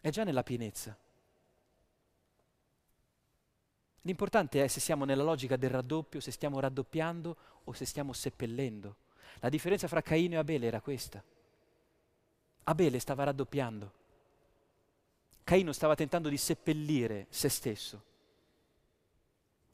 [0.00, 0.96] è già nella pienezza.
[4.02, 8.96] L'importante è se siamo nella logica del raddoppio, se stiamo raddoppiando o se stiamo seppellendo.
[9.40, 11.22] La differenza fra Caino e Abele era questa.
[12.64, 13.92] Abele stava raddoppiando.
[15.44, 18.04] Caino stava tentando di seppellire se stesso.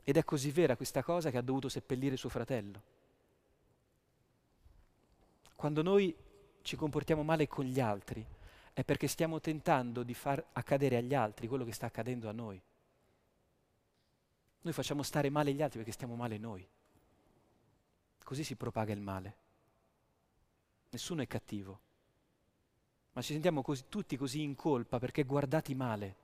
[0.03, 2.83] Ed è così vera questa cosa che ha dovuto seppellire suo fratello.
[5.55, 6.15] Quando noi
[6.63, 8.25] ci comportiamo male con gli altri
[8.73, 12.61] è perché stiamo tentando di far accadere agli altri quello che sta accadendo a noi.
[14.61, 16.69] Noi facciamo stare male gli altri perché stiamo male noi.
[18.23, 19.37] Così si propaga il male.
[20.91, 21.81] Nessuno è cattivo,
[23.17, 26.15] ma ci sentiamo così, tutti così in colpa perché guardati male,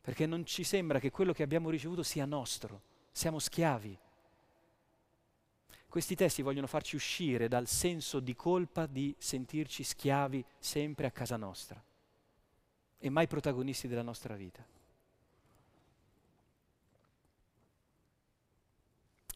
[0.00, 2.80] perché non ci sembra che quello che abbiamo ricevuto sia nostro,
[3.10, 3.98] siamo schiavi.
[5.88, 11.36] Questi testi vogliono farci uscire dal senso di colpa di sentirci schiavi sempre a casa
[11.36, 11.82] nostra
[13.00, 14.64] e mai protagonisti della nostra vita.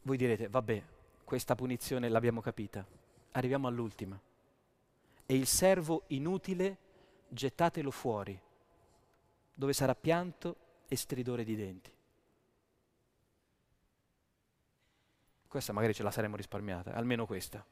[0.02, 0.84] Voi direte, vabbè,
[1.24, 2.86] questa punizione l'abbiamo capita,
[3.32, 4.16] arriviamo all'ultima.
[5.26, 6.78] E il servo inutile
[7.28, 8.40] gettatelo fuori,
[9.52, 10.56] dove sarà pianto
[10.88, 11.92] e stridore di denti.
[15.48, 17.64] Questa magari ce la saremmo risparmiata, almeno questa.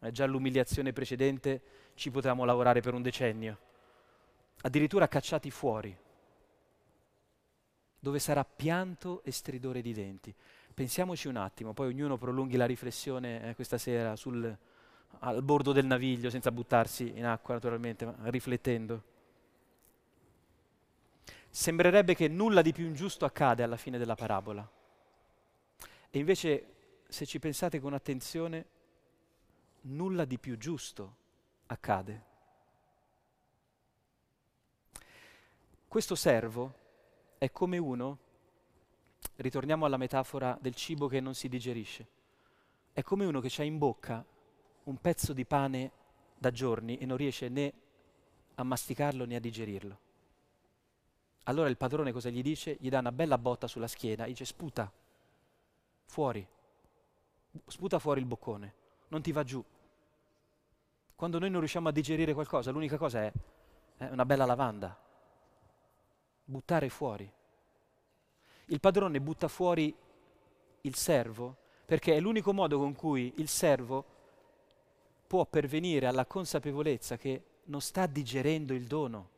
[0.00, 1.62] Eh, già l'umiliazione precedente
[1.94, 3.58] ci potevamo lavorare per un decennio.
[4.62, 5.96] Addirittura cacciati fuori,
[7.98, 10.34] dove sarà pianto e stridore di denti.
[10.72, 14.56] Pensiamoci un attimo, poi ognuno prolunghi la riflessione eh, questa sera sul,
[15.18, 19.02] al bordo del naviglio, senza buttarsi in acqua naturalmente, ma riflettendo.
[21.50, 24.68] Sembrerebbe che nulla di più ingiusto accade alla fine della parabola.
[26.10, 26.74] E invece
[27.08, 28.66] se ci pensate con attenzione,
[29.82, 31.16] nulla di più giusto
[31.66, 32.28] accade.
[35.86, 36.74] Questo servo
[37.36, 38.18] è come uno,
[39.36, 42.06] ritorniamo alla metafora del cibo che non si digerisce,
[42.92, 44.24] è come uno che ha in bocca
[44.84, 45.92] un pezzo di pane
[46.36, 47.72] da giorni e non riesce né
[48.54, 49.98] a masticarlo né a digerirlo.
[51.44, 52.76] Allora il padrone cosa gli dice?
[52.80, 54.90] Gli dà una bella botta sulla schiena, dice sputa,
[56.04, 56.46] fuori
[57.66, 58.74] sputa fuori il boccone,
[59.08, 59.62] non ti va giù.
[61.14, 63.32] Quando noi non riusciamo a digerire qualcosa, l'unica cosa è,
[63.96, 64.98] è una bella lavanda,
[66.44, 67.30] buttare fuori.
[68.66, 69.94] Il padrone butta fuori
[70.82, 74.18] il servo perché è l'unico modo con cui il servo
[75.30, 79.28] può pervenire alla consapevolezza che non sta digerendo il dono.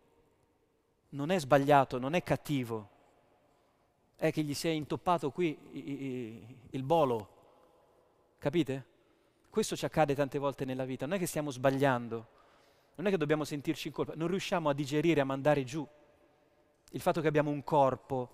[1.11, 2.89] Non è sbagliato, non è cattivo,
[4.17, 7.33] è che gli si è intoppato qui il bolo
[8.39, 8.87] Capite?
[9.51, 12.27] Questo ci accade tante volte nella vita, non è che stiamo sbagliando,
[12.95, 15.87] non è che dobbiamo sentirci in colpa, non riusciamo a digerire, a mandare giù
[16.91, 18.31] il fatto che abbiamo un corpo,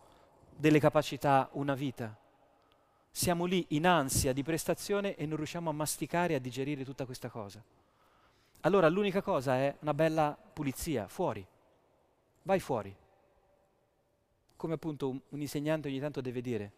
[0.54, 2.16] delle capacità, una vita.
[3.18, 7.04] Siamo lì in ansia di prestazione e non riusciamo a masticare e a digerire tutta
[7.04, 7.60] questa cosa.
[8.60, 11.44] Allora l'unica cosa è una bella pulizia, fuori.
[12.42, 12.94] Vai fuori.
[14.54, 16.72] Come appunto un, un insegnante ogni tanto deve dire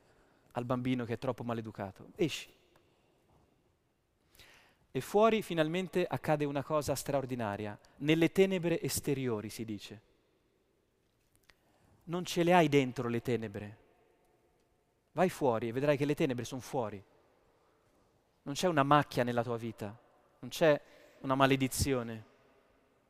[0.53, 2.07] al bambino che è troppo maleducato.
[2.17, 2.51] Esci.
[4.93, 10.01] E fuori finalmente accade una cosa straordinaria, nelle tenebre esteriori si dice.
[12.05, 13.80] Non ce le hai dentro le tenebre.
[15.13, 17.03] Vai fuori e vedrai che le tenebre sono fuori.
[18.43, 19.97] Non c'è una macchia nella tua vita,
[20.39, 20.81] non c'è
[21.21, 22.25] una maledizione.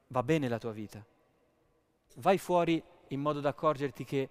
[0.09, 1.05] Va bene la tua vita.
[2.17, 4.29] Vai fuori in modo da accorgerti che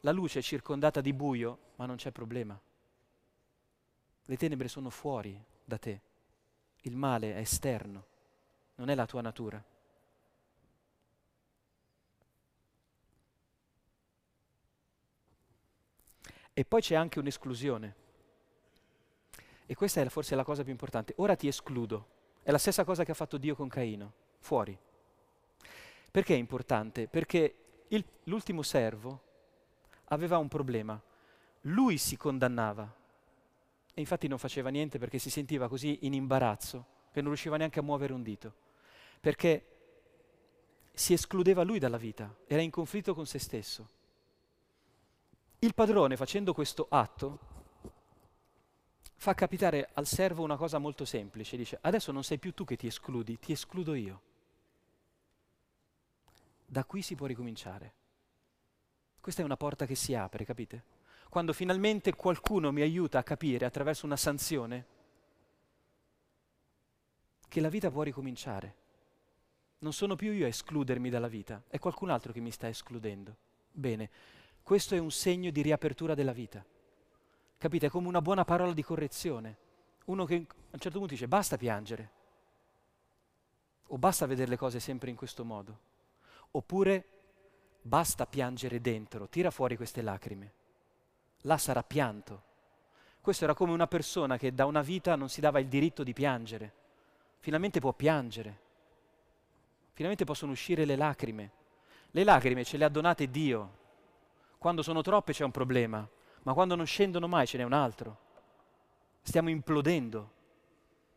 [0.00, 2.58] la luce è circondata di buio, ma non c'è problema.
[4.26, 6.00] Le tenebre sono fuori da te.
[6.82, 8.06] Il male è esterno,
[8.76, 9.62] non è la tua natura.
[16.54, 17.94] E poi c'è anche un'esclusione.
[19.66, 21.14] E questa è forse la cosa più importante.
[21.16, 22.06] Ora ti escludo.
[22.42, 24.78] È la stessa cosa che ha fatto Dio con Caino, fuori.
[26.10, 27.08] Perché è importante?
[27.08, 27.54] Perché
[27.88, 29.20] il, l'ultimo servo
[30.06, 31.00] aveva un problema.
[31.62, 32.94] Lui si condannava
[33.94, 37.78] e infatti non faceva niente perché si sentiva così in imbarazzo che non riusciva neanche
[37.78, 38.52] a muovere un dito,
[39.20, 39.66] perché
[40.92, 43.88] si escludeva lui dalla vita, era in conflitto con se stesso.
[45.64, 47.38] Il padrone facendo questo atto
[49.14, 52.76] fa capitare al servo una cosa molto semplice, dice adesso non sei più tu che
[52.76, 54.20] ti escludi, ti escludo io.
[56.66, 57.94] Da qui si può ricominciare.
[59.18, 60.84] Questa è una porta che si apre, capite?
[61.30, 64.86] Quando finalmente qualcuno mi aiuta a capire attraverso una sanzione
[67.48, 68.74] che la vita può ricominciare.
[69.78, 73.34] Non sono più io a escludermi dalla vita, è qualcun altro che mi sta escludendo.
[73.70, 74.10] Bene,
[74.64, 76.64] questo è un segno di riapertura della vita.
[77.58, 77.86] Capite?
[77.86, 79.58] È come una buona parola di correzione.
[80.06, 82.10] Uno che a un certo punto dice basta piangere,
[83.88, 85.78] o basta vedere le cose sempre in questo modo,
[86.52, 87.04] oppure
[87.82, 90.52] basta piangere dentro, tira fuori queste lacrime.
[91.42, 92.42] Là sarà pianto.
[93.20, 96.14] Questo era come una persona che da una vita non si dava il diritto di
[96.14, 96.72] piangere.
[97.38, 98.60] Finalmente può piangere.
[99.92, 101.50] Finalmente possono uscire le lacrime.
[102.12, 103.82] Le lacrime ce le ha donate Dio.
[104.64, 106.08] Quando sono troppe c'è un problema,
[106.44, 108.16] ma quando non scendono mai ce n'è un altro.
[109.20, 110.30] Stiamo implodendo.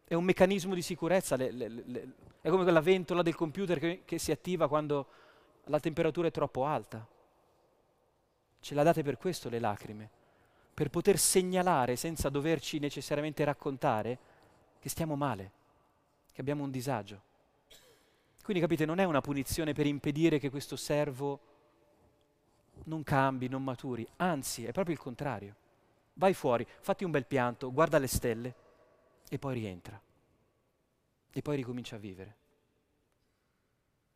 [0.03, 4.01] È un meccanismo di sicurezza, le, le, le, è come quella ventola del computer che,
[4.03, 5.07] che si attiva quando
[5.67, 7.07] la temperatura è troppo alta.
[8.59, 10.09] Ce l'ha date per questo le lacrime,
[10.73, 14.19] per poter segnalare senza doverci necessariamente raccontare
[14.77, 15.51] che stiamo male,
[16.33, 17.21] che abbiamo un disagio.
[18.43, 21.55] Quindi capite, non è una punizione per impedire che questo servo
[22.88, 25.55] non cambi, non maturi, anzi è proprio il contrario.
[26.14, 28.55] Vai fuori, fatti un bel pianto, guarda le stelle
[29.30, 30.01] e poi rientra.
[31.31, 32.35] E poi ricomincia a vivere.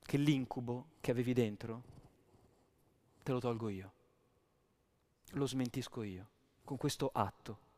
[0.01, 1.83] Che l'incubo che avevi dentro
[3.23, 3.91] te lo tolgo io.
[5.33, 6.27] Lo smentisco io
[6.63, 7.69] con questo atto.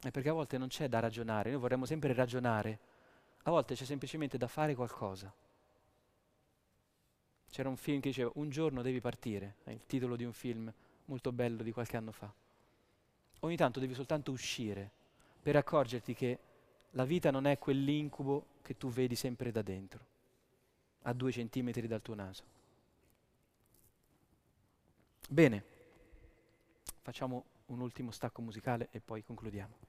[0.00, 2.78] È perché a volte non c'è da ragionare, noi vorremmo sempre ragionare,
[3.42, 5.32] a volte c'è semplicemente da fare qualcosa.
[7.50, 10.72] C'era un film che diceva Un giorno devi partire, è il titolo di un film
[11.06, 12.32] molto bello di qualche anno fa.
[13.40, 14.90] Ogni tanto devi soltanto uscire
[15.42, 16.38] per accorgerti che
[16.92, 20.00] la vita non è quell'incubo che tu vedi sempre da dentro,
[21.02, 22.42] a due centimetri dal tuo naso.
[25.28, 25.64] Bene,
[27.02, 29.87] facciamo un ultimo stacco musicale e poi concludiamo.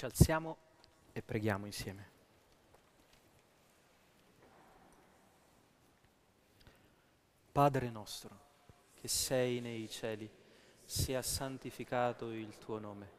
[0.00, 0.56] Ci alziamo
[1.12, 2.08] e preghiamo insieme.
[7.52, 8.30] Padre nostro,
[8.94, 10.26] che sei nei cieli,
[10.86, 13.10] sia santificato il tuo nome,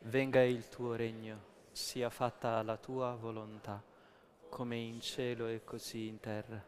[0.00, 3.80] venga il tuo regno, sia fatta la tua volontà,
[4.48, 6.60] come in cielo e così in terra.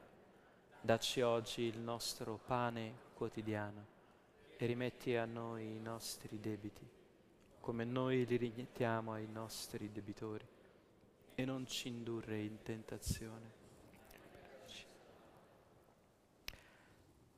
[0.81, 3.87] Dacci oggi il nostro pane quotidiano
[4.57, 7.01] e rimetti a noi i nostri debiti,
[7.63, 10.45] come noi li rimettiamo ai nostri debitori,
[11.37, 13.61] e non ci indurre in tentazione.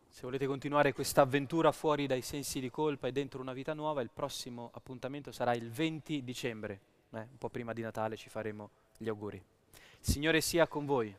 [0.08, 4.00] Se volete continuare questa avventura fuori dai sensi di colpa e dentro una vita nuova,
[4.00, 6.80] il prossimo appuntamento sarà il 20 dicembre,
[7.10, 9.36] eh, un po' prima di Natale ci faremo gli auguri.
[9.36, 11.14] Il Signore sia con voi.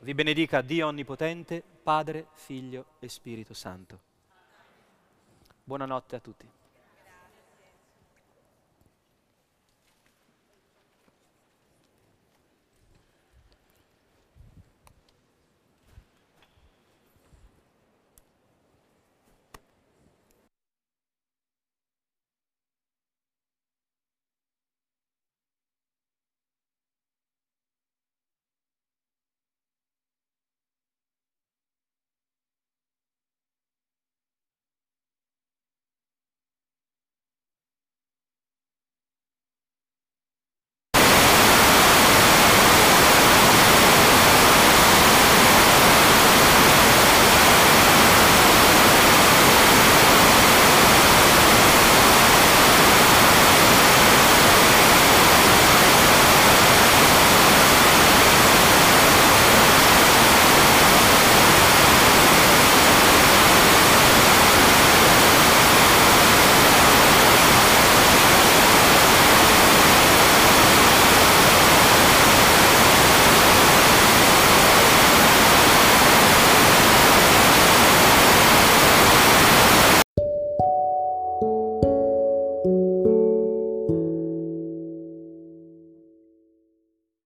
[0.00, 4.00] Vi benedica Dio Onnipotente, Padre, Figlio e Spirito Santo.
[5.64, 6.60] Buonanotte a tutti.